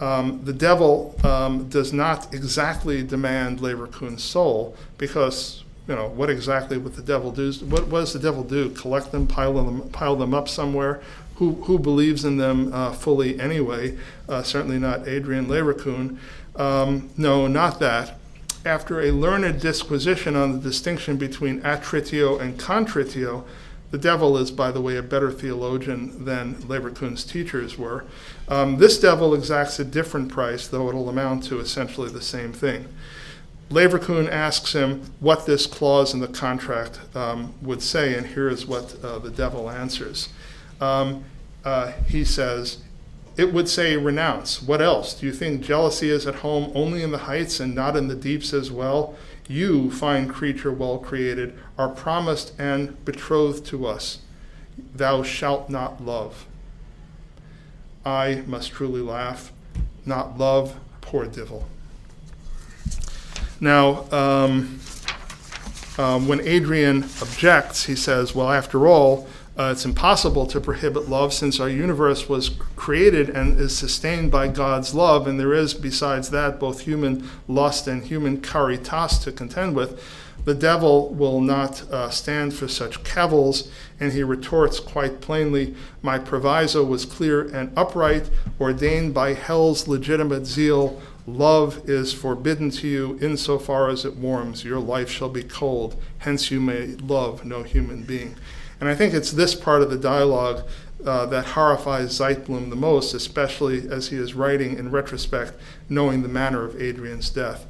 [0.00, 6.78] Um, the devil um, does not exactly demand Leverkuhn's soul because you know what exactly
[6.78, 7.52] would the devil do?
[7.66, 8.70] What, what does the devil do?
[8.70, 11.00] Collect them, pile them, pile them up somewhere?
[11.36, 13.98] Who, who believes in them uh, fully anyway?
[14.28, 16.18] Uh, certainly not Adrian Leverkuhn.
[16.56, 18.16] Um, no, not that
[18.64, 23.44] after a learned disquisition on the distinction between attritio and contritio,
[23.90, 28.04] the devil is, by the way, a better theologian than Leverkuhn's teachers were.
[28.48, 32.88] Um, this devil exacts a different price, though it'll amount to essentially the same thing.
[33.70, 38.66] Leverkuhn asks him what this clause in the contract um, would say, and here is
[38.66, 40.28] what uh, the devil answers.
[40.80, 41.24] Um,
[41.64, 42.78] uh, he says,
[43.36, 44.62] it would say renounce.
[44.62, 45.14] What else?
[45.14, 48.14] Do you think jealousy is at home only in the heights and not in the
[48.14, 49.16] deeps as well?
[49.48, 54.20] You, fine creature well created, are promised and betrothed to us.
[54.94, 56.46] Thou shalt not love.
[58.04, 59.52] I must truly laugh.
[60.06, 61.66] Not love, poor devil.
[63.60, 64.80] Now, um,
[65.96, 71.32] um, when Adrian objects, he says, Well, after all, uh, it's impossible to prohibit love
[71.32, 76.30] since our universe was created and is sustained by God's love, and there is, besides
[76.30, 80.02] that, both human lust and human caritas to contend with.
[80.44, 86.18] The devil will not uh, stand for such cavils, and he retorts quite plainly My
[86.18, 88.28] proviso was clear and upright,
[88.60, 91.00] ordained by hell's legitimate zeal.
[91.26, 94.64] Love is forbidden to you insofar as it warms.
[94.64, 98.34] Your life shall be cold, hence you may love no human being.
[98.84, 100.62] And I think it's this part of the dialogue
[101.06, 105.54] uh, that horrifies Zeitblom the most, especially as he is writing in retrospect,
[105.88, 107.64] knowing the manner of Adrian's death.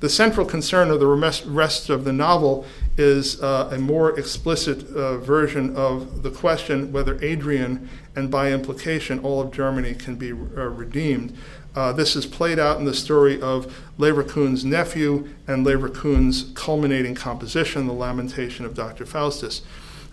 [0.00, 2.64] The central concern of the rest of the novel
[2.96, 7.86] is uh, a more explicit uh, version of the question whether Adrian,
[8.16, 11.36] and by implication all of Germany, can be uh, redeemed.
[11.76, 17.86] Uh, this is played out in the story of Leverkuhn's nephew and Leverkuhn's culminating composition,
[17.86, 19.04] The Lamentation of Dr.
[19.04, 19.60] Faustus.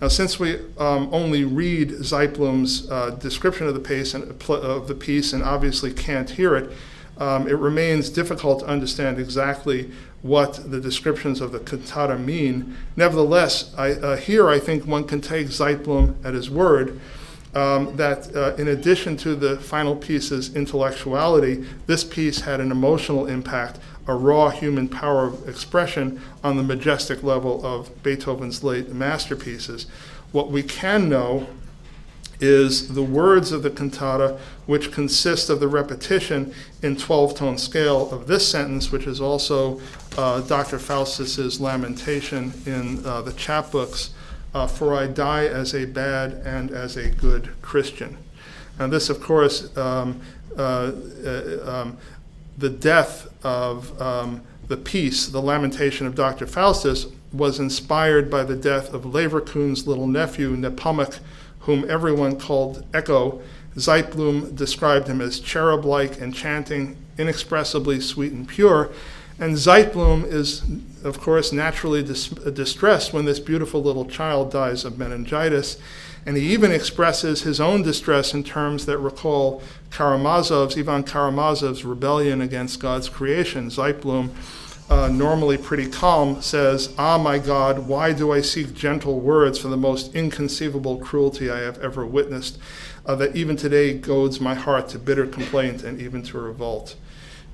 [0.02, 4.96] Now, since we um, only read Zeitblom's uh, description of the, piece and, of the
[4.96, 6.72] piece and obviously can't hear it,
[7.20, 9.92] um, it remains difficult to understand exactly
[10.24, 12.76] what the descriptions of the cantata mean.
[12.96, 17.00] Nevertheless, I, uh, here I think one can take Zeitblom at his word
[17.54, 23.28] um, that uh, in addition to the final piece's intellectuality, this piece had an emotional
[23.28, 23.78] impact
[24.12, 29.88] a raw human power of expression on the majestic level of Beethoven's late masterpieces.
[30.32, 31.48] What we can know
[32.40, 38.12] is the words of the cantata, which consist of the repetition in 12 tone scale
[38.12, 39.80] of this sentence, which is also
[40.18, 40.80] uh, Dr.
[40.80, 44.10] Faustus's lamentation in uh, the chapbooks
[44.54, 48.18] uh, For I die as a bad and as a good Christian.
[48.80, 50.20] And this, of course, um,
[50.58, 50.92] uh,
[51.26, 51.98] uh, um,
[52.58, 56.48] the death of um, the piece, The Lamentation of Dr.
[56.48, 61.20] Faustus, was inspired by the death of Leverkuhn's little nephew, Nepomuk,
[61.60, 63.42] whom everyone called Echo.
[63.76, 68.92] Zeitblom described him as cherub like, enchanting, inexpressibly sweet and pure.
[69.42, 70.62] And Zeitblom is,
[71.04, 75.78] of course, naturally dis- distressed when this beautiful little child dies of meningitis.
[76.28, 82.40] And he even expresses his own distress in terms that recall Karamazov's, Ivan Karamazov's rebellion
[82.40, 83.70] against God's creation.
[83.70, 84.30] Zeitblom,
[84.92, 89.70] uh, normally pretty calm, says, Ah, my God, why do I seek gentle words for
[89.70, 92.60] the most inconceivable cruelty I have ever witnessed,
[93.08, 96.96] uh, that even today goads my heart to bitter complaint and even to revolt?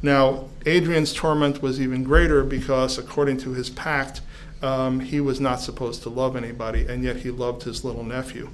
[0.02, 4.22] Now, Adrian's torment was even greater because, according to his pact,
[4.62, 8.50] um, he was not supposed to love anybody, and yet he loved his little nephew.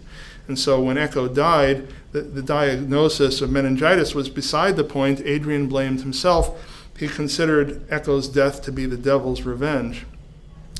[0.47, 5.21] And so when Echo died, the, the diagnosis of meningitis was beside the point.
[5.21, 6.89] Adrian blamed himself.
[6.97, 10.05] He considered Echo's death to be the devil's revenge.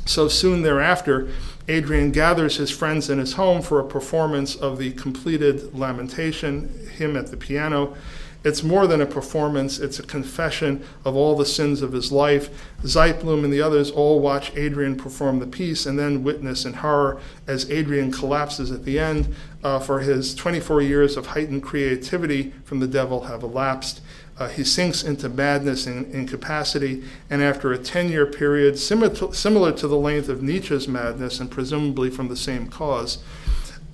[0.06, 1.30] So soon thereafter,
[1.70, 7.16] Adrian gathers his friends in his home for a performance of the completed lamentation, him
[7.16, 7.96] at the piano.
[8.44, 12.50] It's more than a performance, it's a confession of all the sins of his life.
[12.82, 17.22] Zeitblom and the others all watch Adrian perform the piece and then witness in horror
[17.48, 19.34] as Adrian collapses at the end,
[19.64, 24.02] uh, for his 24 years of heightened creativity from the devil have elapsed.
[24.38, 29.32] Uh, he sinks into madness and incapacity, and after a 10 year period, similar to,
[29.34, 33.24] similar to, the length of Nietzsche's madness and presumably from the same cause,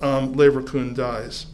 [0.00, 1.46] um, Leverkuhn dies.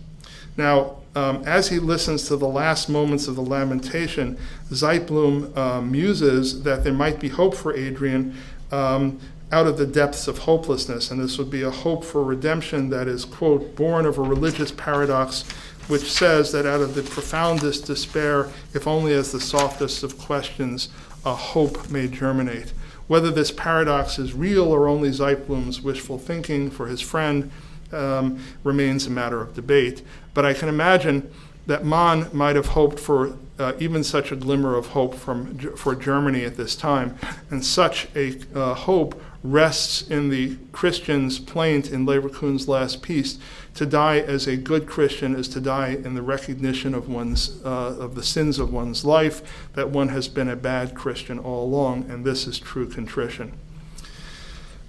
[0.57, 4.39] Now, um, as he listens to the last moments of the lamentation,
[4.69, 8.37] Zeitblom uh, muses that there might be hope for Adrian
[8.71, 9.19] um,
[9.51, 13.09] out of the depths of hopelessness, and this would be a hope for redemption that
[13.09, 15.45] is, quote, born of a religious paradox
[15.89, 20.91] which says that out of the profoundest despair, if only as the softest of questions,
[21.25, 22.75] a hope may germinate.
[23.07, 27.51] Whether this paradox is real or only Zeitblom's wishful thinking for his friend
[27.93, 30.03] um, remains a matter of debate.
[30.35, 31.31] But I can imagine
[31.67, 35.95] that Mann might have hoped for uh, even such a glimmer of hope from, for
[35.95, 37.19] Germany at this time.
[37.51, 43.39] And such a uh, hope rests in the Christian's plaint in Leverkuhn's last piece.
[43.75, 47.97] To die as a good Christian is to die in the recognition of one's uh,
[47.99, 52.11] of the sins of one's life, that one has been a bad Christian all along,
[52.11, 53.53] and this is true contrition.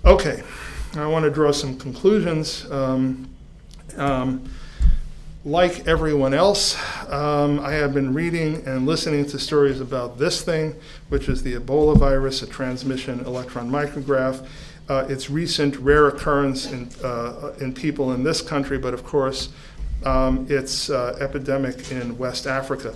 [0.05, 0.43] Okay,
[0.99, 2.69] I want to draw some conclusions.
[2.71, 3.29] Um,
[3.97, 4.49] um,
[5.45, 6.75] like everyone else,
[7.09, 10.75] um, I have been reading and listening to stories about this thing,
[11.09, 14.45] which is the Ebola virus, a transmission electron micrograph.
[14.89, 19.49] Uh, its recent rare occurrence in, uh, in people in this country, but of course,
[20.03, 22.95] um, it's uh, epidemic in West Africa.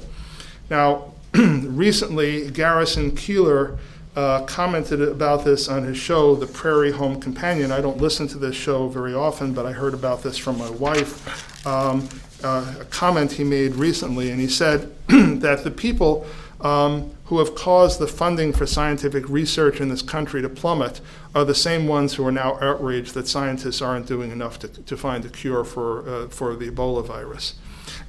[0.69, 3.77] Now, recently, Garrison Keillor
[4.15, 7.71] uh, commented about this on his show, The Prairie Home Companion.
[7.71, 10.69] I don't listen to this show very often, but I heard about this from my
[10.69, 11.65] wife.
[11.65, 12.09] Um,
[12.43, 16.25] uh, a comment he made recently, and he said that the people
[16.59, 20.99] um, who have caused the funding for scientific research in this country to plummet
[21.33, 24.97] are the same ones who are now outraged that scientists aren't doing enough to, to
[24.97, 27.55] find a cure for, uh, for the Ebola virus.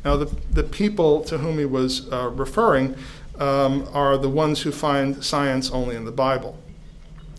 [0.04, 2.96] Now, the, the people to whom he was uh, referring
[3.42, 6.56] um, are the ones who find science only in the Bible.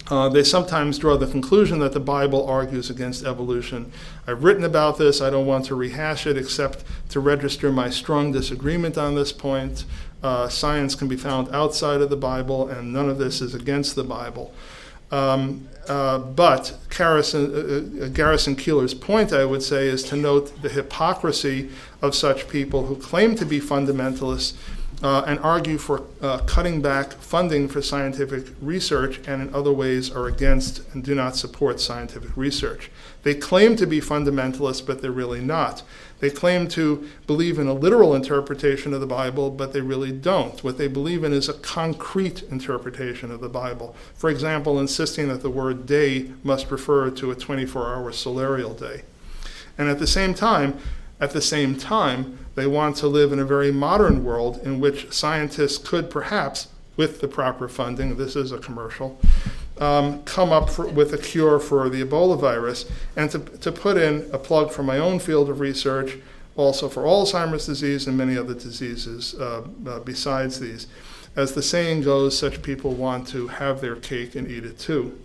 [0.10, 3.89] Uh, they sometimes draw the conclusion that the Bible argues against evolution.
[4.28, 5.22] I've written about this.
[5.22, 9.86] I don't want to rehash it except to register my strong disagreement on this point.
[10.22, 13.95] Uh, science can be found outside of the Bible, and none of this is against
[13.95, 14.54] the Bible.
[15.10, 20.62] Um, uh, but Garrison, uh, uh, Garrison Keillor's point, I would say, is to note
[20.62, 21.70] the hypocrisy
[22.01, 24.54] of such people who claim to be fundamentalists
[25.04, 30.10] uh, and argue for uh, cutting back funding for scientific research and in other ways
[30.10, 32.89] are against and do not support scientific research.
[33.24, 35.84] They claim to be fundamentalists, but they're really not.
[36.20, 40.64] They claim to believe in a literal interpretation of the Bible, but they really don't.
[40.64, 43.93] What they believe in is a concrete interpretation of the Bible.
[44.16, 49.04] For example, insisting that the word day must refer to a 24 hour solarial day.
[49.78, 50.78] And at the same time,
[51.24, 55.09] at the same time, they want to live in a very modern world in which
[55.13, 56.67] scientists could perhaps,
[56.97, 59.17] with the proper funding, this is a commercial,
[59.80, 62.91] um, come up for, with a cure for the Ebola virus.
[63.15, 66.17] And to, to put in a plug for my own field of research,
[66.57, 70.88] also for Alzheimer's disease and many other diseases uh, uh, besides these.
[71.38, 75.17] As the saying goes, such people want to have their cake and eat it too.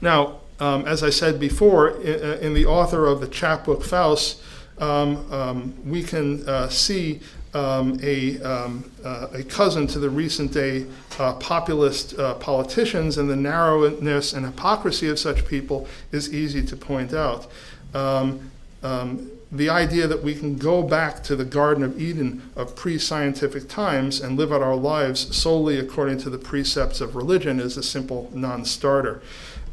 [0.00, 4.42] Now, um, as I said before, in, uh, in, the author of the chapbook Faust,
[4.80, 7.20] we can uh, see
[7.52, 10.86] um, a, um, uh, a cousin to the recent day
[11.18, 16.76] uh, populist uh, politicians, and the narrowness and hypocrisy of such people is easy to
[16.76, 17.48] point out.
[17.94, 18.50] Um,
[18.82, 22.98] um, the idea that we can go back to the Garden of Eden of pre
[22.98, 27.76] scientific times and live out our lives solely according to the precepts of religion is
[27.76, 29.20] a simple non starter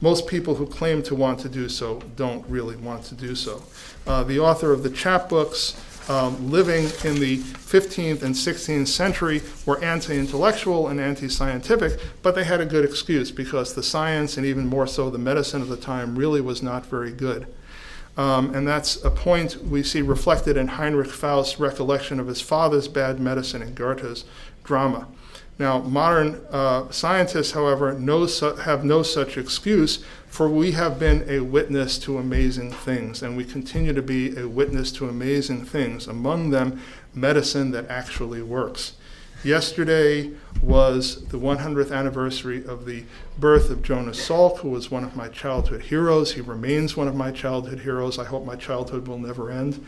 [0.01, 3.64] most people who claim to want to do so don't really want to do so.
[4.08, 5.76] Uh, the author of the chapbooks,
[6.10, 12.34] um, living in the 15th and 16th century, were anti intellectual and anti scientific, but
[12.34, 15.68] they had a good excuse because the science, and even more so the medicine of
[15.68, 17.47] the time, really was not very good.
[18.16, 22.88] Um, and that's a point we see reflected in Heinrich Faust's recollection of his father's
[22.88, 24.24] bad medicine in Goethe's
[24.64, 25.08] drama.
[25.60, 27.97] Now, modern uh, scientists, however,
[28.28, 33.36] su- have no such excuse, for we have been a witness to amazing things, and
[33.36, 36.80] we continue to be a witness to amazing things, among them,
[37.14, 38.93] medicine that actually works.
[39.43, 40.32] Yesterday
[40.62, 43.03] was the 100th anniversary of the
[43.39, 46.34] birth of Jonas Salk, who was one of my childhood heroes.
[46.34, 48.18] He remains one of my childhood heroes.
[48.20, 49.86] I hope my childhood will never end.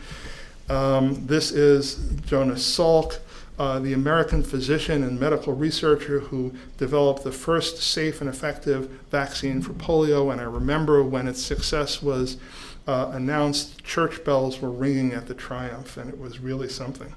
[0.68, 1.96] Um, this is
[2.26, 3.18] Jonas Salk.
[3.60, 9.60] Uh, the American physician and medical researcher who developed the first safe and effective vaccine
[9.60, 10.32] for polio.
[10.32, 12.38] And I remember when its success was
[12.86, 17.14] uh, announced, church bells were ringing at the triumph, and it was really something.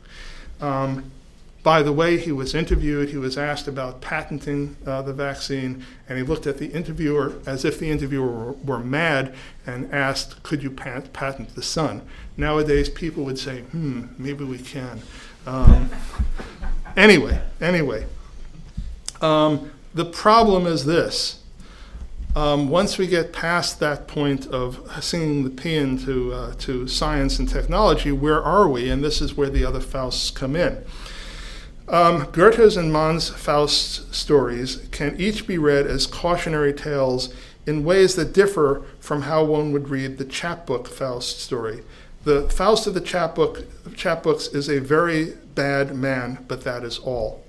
[0.60, 1.10] Um,
[1.64, 6.18] by the way, he was interviewed, he was asked about patenting uh, the vaccine, and
[6.18, 9.34] he looked at the interviewer as if the interviewer were, were mad
[9.66, 12.02] and asked, Could you pat- patent the sun?
[12.36, 15.04] Nowadays, people would say, Hmm, maybe we can.
[15.46, 15.90] Um,
[16.96, 18.06] anyway, anyway,
[19.22, 21.40] um, the problem is this.
[22.36, 27.38] Um, once we get past that point of singing the paean to, uh, to science
[27.38, 28.90] and technology, where are we?
[28.90, 30.84] And this is where the other Fausts come in.
[31.88, 37.32] Um, Goethe's and Mann's Faust stories can each be read as cautionary tales
[37.68, 41.84] in ways that differ from how one would read the chapbook Faust story.
[42.24, 43.66] The Faust of the chapbook,
[43.96, 47.44] chapbooks is a very bad man, but that is all.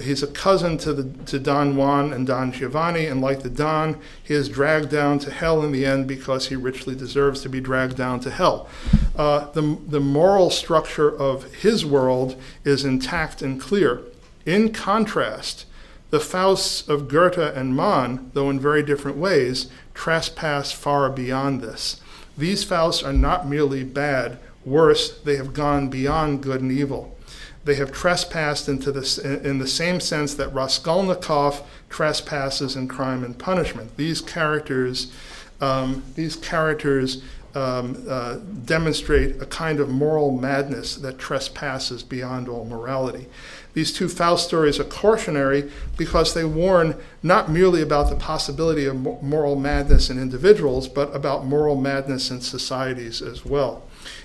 [0.00, 3.98] He's a cousin to, the, to Don Juan and Don Giovanni, and like the Don,
[4.22, 7.60] he is dragged down to hell in the end because he richly deserves to be
[7.60, 8.68] dragged down to hell.
[9.16, 14.02] Uh, the, the moral structure of his world is intact and clear.
[14.46, 15.64] In contrast,
[16.10, 22.00] the Fausts of Goethe and Mann, though in very different ways, trespass far beyond this.
[22.38, 27.16] These Fausts are not merely bad, worse, they have gone beyond good and evil.
[27.64, 33.36] They have trespassed into this in the same sense that Raskolnikov trespasses in Crime and
[33.36, 33.96] Punishment.
[33.96, 35.12] These characters,
[35.60, 37.22] um, these characters
[37.54, 43.26] um, uh, demonstrate a kind of moral madness that trespasses beyond all morality.
[43.74, 48.96] These two Faust stories are cautionary because they warn not merely about the possibility of
[48.96, 53.82] moral madness in individuals, but about moral madness in societies as well.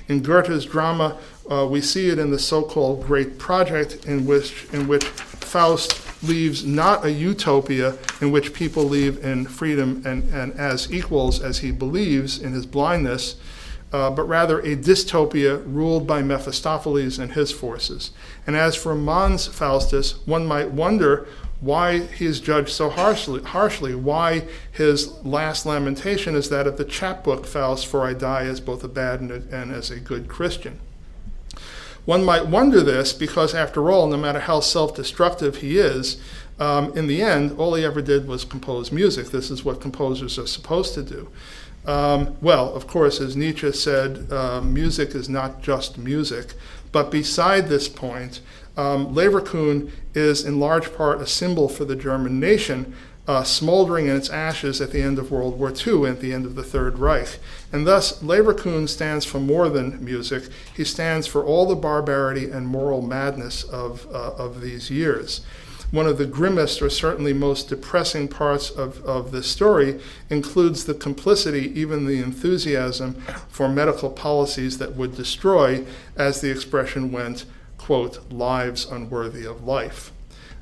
[0.07, 1.17] In Goethe's drama,
[1.49, 6.65] uh, we see it in the so-called Great Project, in which in which Faust leaves
[6.65, 11.71] not a utopia in which people live in freedom and, and as equals as he
[11.71, 13.35] believes in his blindness,
[13.93, 18.11] uh, but rather a dystopia ruled by Mephistopheles and his forces.
[18.47, 21.27] And as for Mann's Faustus, one might wonder
[21.61, 26.83] why he is judged so harshly, harshly, why his last lamentation is that of the
[26.83, 30.27] chapbook Faust, for I die as both a bad and, a, and as a good
[30.27, 30.79] Christian.
[32.05, 36.17] One might wonder this because, after all, no matter how self destructive he is,
[36.59, 39.27] um, in the end, all he ever did was compose music.
[39.27, 41.29] This is what composers are supposed to do.
[41.85, 46.53] Um, well, of course, as Nietzsche said, uh, music is not just music.
[46.91, 48.39] But beside this point,
[48.77, 52.95] um, Leverkuhn is in large part a symbol for the German nation,
[53.27, 56.33] uh, smoldering in its ashes at the end of World War II and at the
[56.33, 57.39] end of the Third Reich.
[57.71, 60.43] And thus, Leverkuhn stands for more than music.
[60.75, 65.41] He stands for all the barbarity and moral madness of, uh, of these years.
[65.93, 70.95] One of the grimmest or certainly most depressing parts of, of this story includes the
[70.95, 73.13] complicity, even the enthusiasm,
[73.47, 75.85] for medical policies that would destroy,
[76.15, 77.45] as the expression went,
[77.77, 80.11] quote, lives unworthy of life.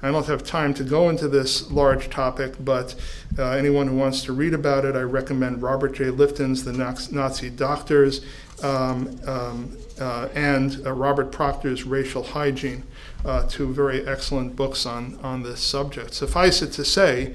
[0.04, 2.96] I don't have time to go into this large topic, but
[3.40, 6.10] uh, anyone who wants to read about it, I recommend Robert J.
[6.10, 8.26] Lifton's The Nazi Doctors
[8.64, 12.84] um, um, uh, and uh, Robert Proctor's Racial Hygiene,
[13.26, 16.14] uh, two very excellent books on, on this subject.
[16.14, 17.34] Suffice it to say,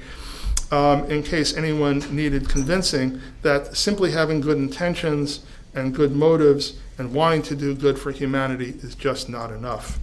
[0.70, 5.40] um, in case anyone needed convincing, that simply having good intentions
[5.74, 9.98] and good motives and wanting to do good for humanity is just not enough.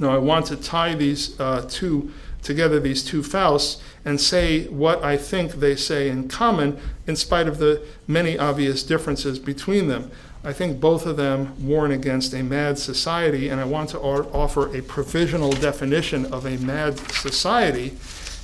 [0.00, 5.02] Now, I want to tie these uh, two together, these two Fausts, and say what
[5.04, 10.10] I think they say in common, in spite of the many obvious differences between them.
[10.44, 14.74] I think both of them warn against a mad society, and I want to offer
[14.76, 17.96] a provisional definition of a mad society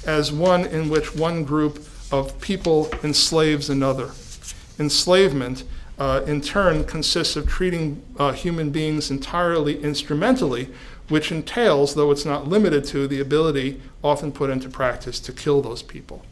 [0.07, 4.13] as one in which one group of people enslaves another.
[4.79, 5.65] Enslavement,
[5.99, 10.71] uh, in turn, consists of treating uh, human beings entirely instrumentally
[11.09, 15.63] which entails, though it's not limited to, the ability, often put into practice, to kill
[15.63, 16.23] those people.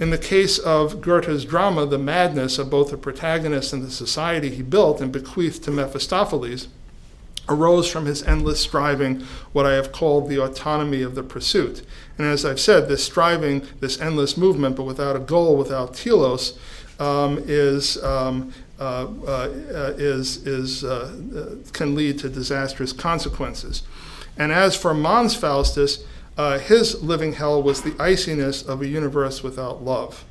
[0.00, 4.50] In the case of Goethe's drama, the madness of both the protagonist and the society
[4.50, 6.68] he built and bequeathed to Mephistopheles
[7.48, 9.20] arose from his endless striving,
[9.52, 11.82] what I have called the autonomy of the pursuit.
[12.18, 16.58] And as I've said, this striving, this endless movement, but without a goal, without telos,
[16.98, 23.82] um, is um, uh, uh, is, is, uh, can lead to disastrous consequences.
[24.36, 26.04] And as for Mann's Faustus,
[26.36, 30.24] Uh, his living hell was the iciness of a universe without love.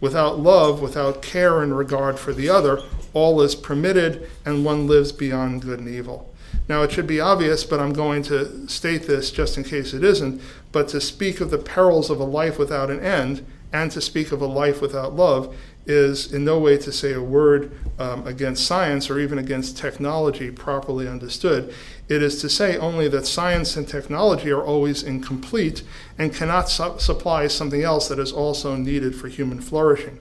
[0.00, 2.80] Without love, without care and regard for the other,
[3.12, 6.34] all is permitted and one lives beyond good and evil.
[6.68, 10.02] Now, it should be obvious, but I'm going to state this just in case it
[10.02, 10.40] isn't.
[10.72, 14.32] But to speak of the perils of a life without an end and to speak
[14.32, 15.54] of a life without love
[15.86, 20.50] is in no way to say a word um, against science or even against technology
[20.50, 21.72] properly understood.
[22.08, 25.82] It is to say only that science and technology are always incomplete
[26.18, 30.18] and cannot su- supply something else that is also needed for human flourishing.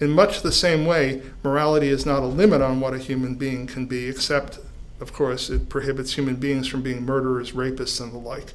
[0.00, 3.66] In much the same way, morality is not a limit on what a human being
[3.66, 4.58] can be, except,
[5.00, 8.52] of course, it prohibits human beings from being murderers, rapists, and the like.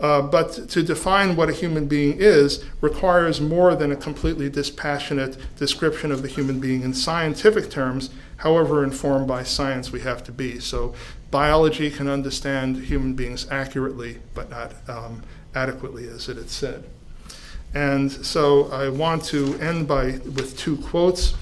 [0.00, 5.36] Uh, but to define what a human being is requires more than a completely dispassionate
[5.56, 10.30] description of the human being in scientific terms, however informed by science we have to
[10.30, 10.60] be.
[10.60, 10.94] So
[11.32, 15.22] biology can understand human beings accurately, but not um,
[15.54, 16.84] adequately, as it is said.
[17.74, 21.34] And so I want to end by with two quotes.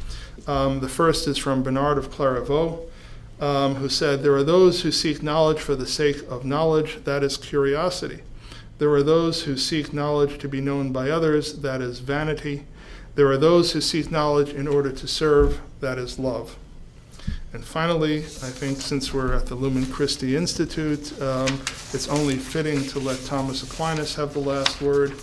[0.46, 2.80] Um, the first is from Bernard of Clairvaux,
[3.40, 7.22] um, who said, "There are those who seek knowledge for the sake of knowledge; that
[7.22, 8.22] is curiosity."
[8.78, 12.64] There are those who seek knowledge to be known by others, that is vanity.
[13.14, 16.56] There are those who seek knowledge in order to serve, that is love.
[17.54, 21.48] And finally, I think since we're at the Lumen Christi Institute, um,
[21.94, 25.14] it's only fitting to let Thomas Aquinas have the last word.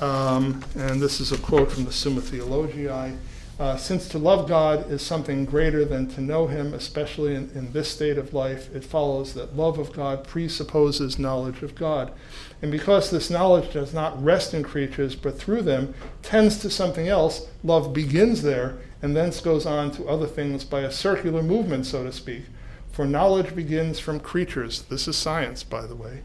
[0.00, 3.16] Um, and this is a quote from the Summa Theologiae.
[3.58, 7.72] Uh, since to love God is something greater than to know Him, especially in, in
[7.72, 12.12] this state of life, it follows that love of God presupposes knowledge of God.
[12.62, 17.08] And because this knowledge does not rest in creatures, but through them tends to something
[17.08, 21.86] else, love begins there and thence goes on to other things by a circular movement,
[21.86, 22.44] so to speak.
[22.90, 24.82] For knowledge begins from creatures.
[24.82, 26.22] This is science, by the way.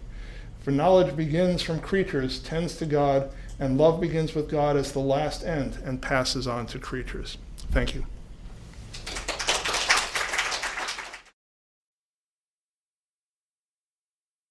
[0.59, 4.99] For knowledge begins from creatures, tends to God, and love begins with God as the
[4.99, 7.37] last end and passes on to creatures.
[7.71, 8.05] Thank you.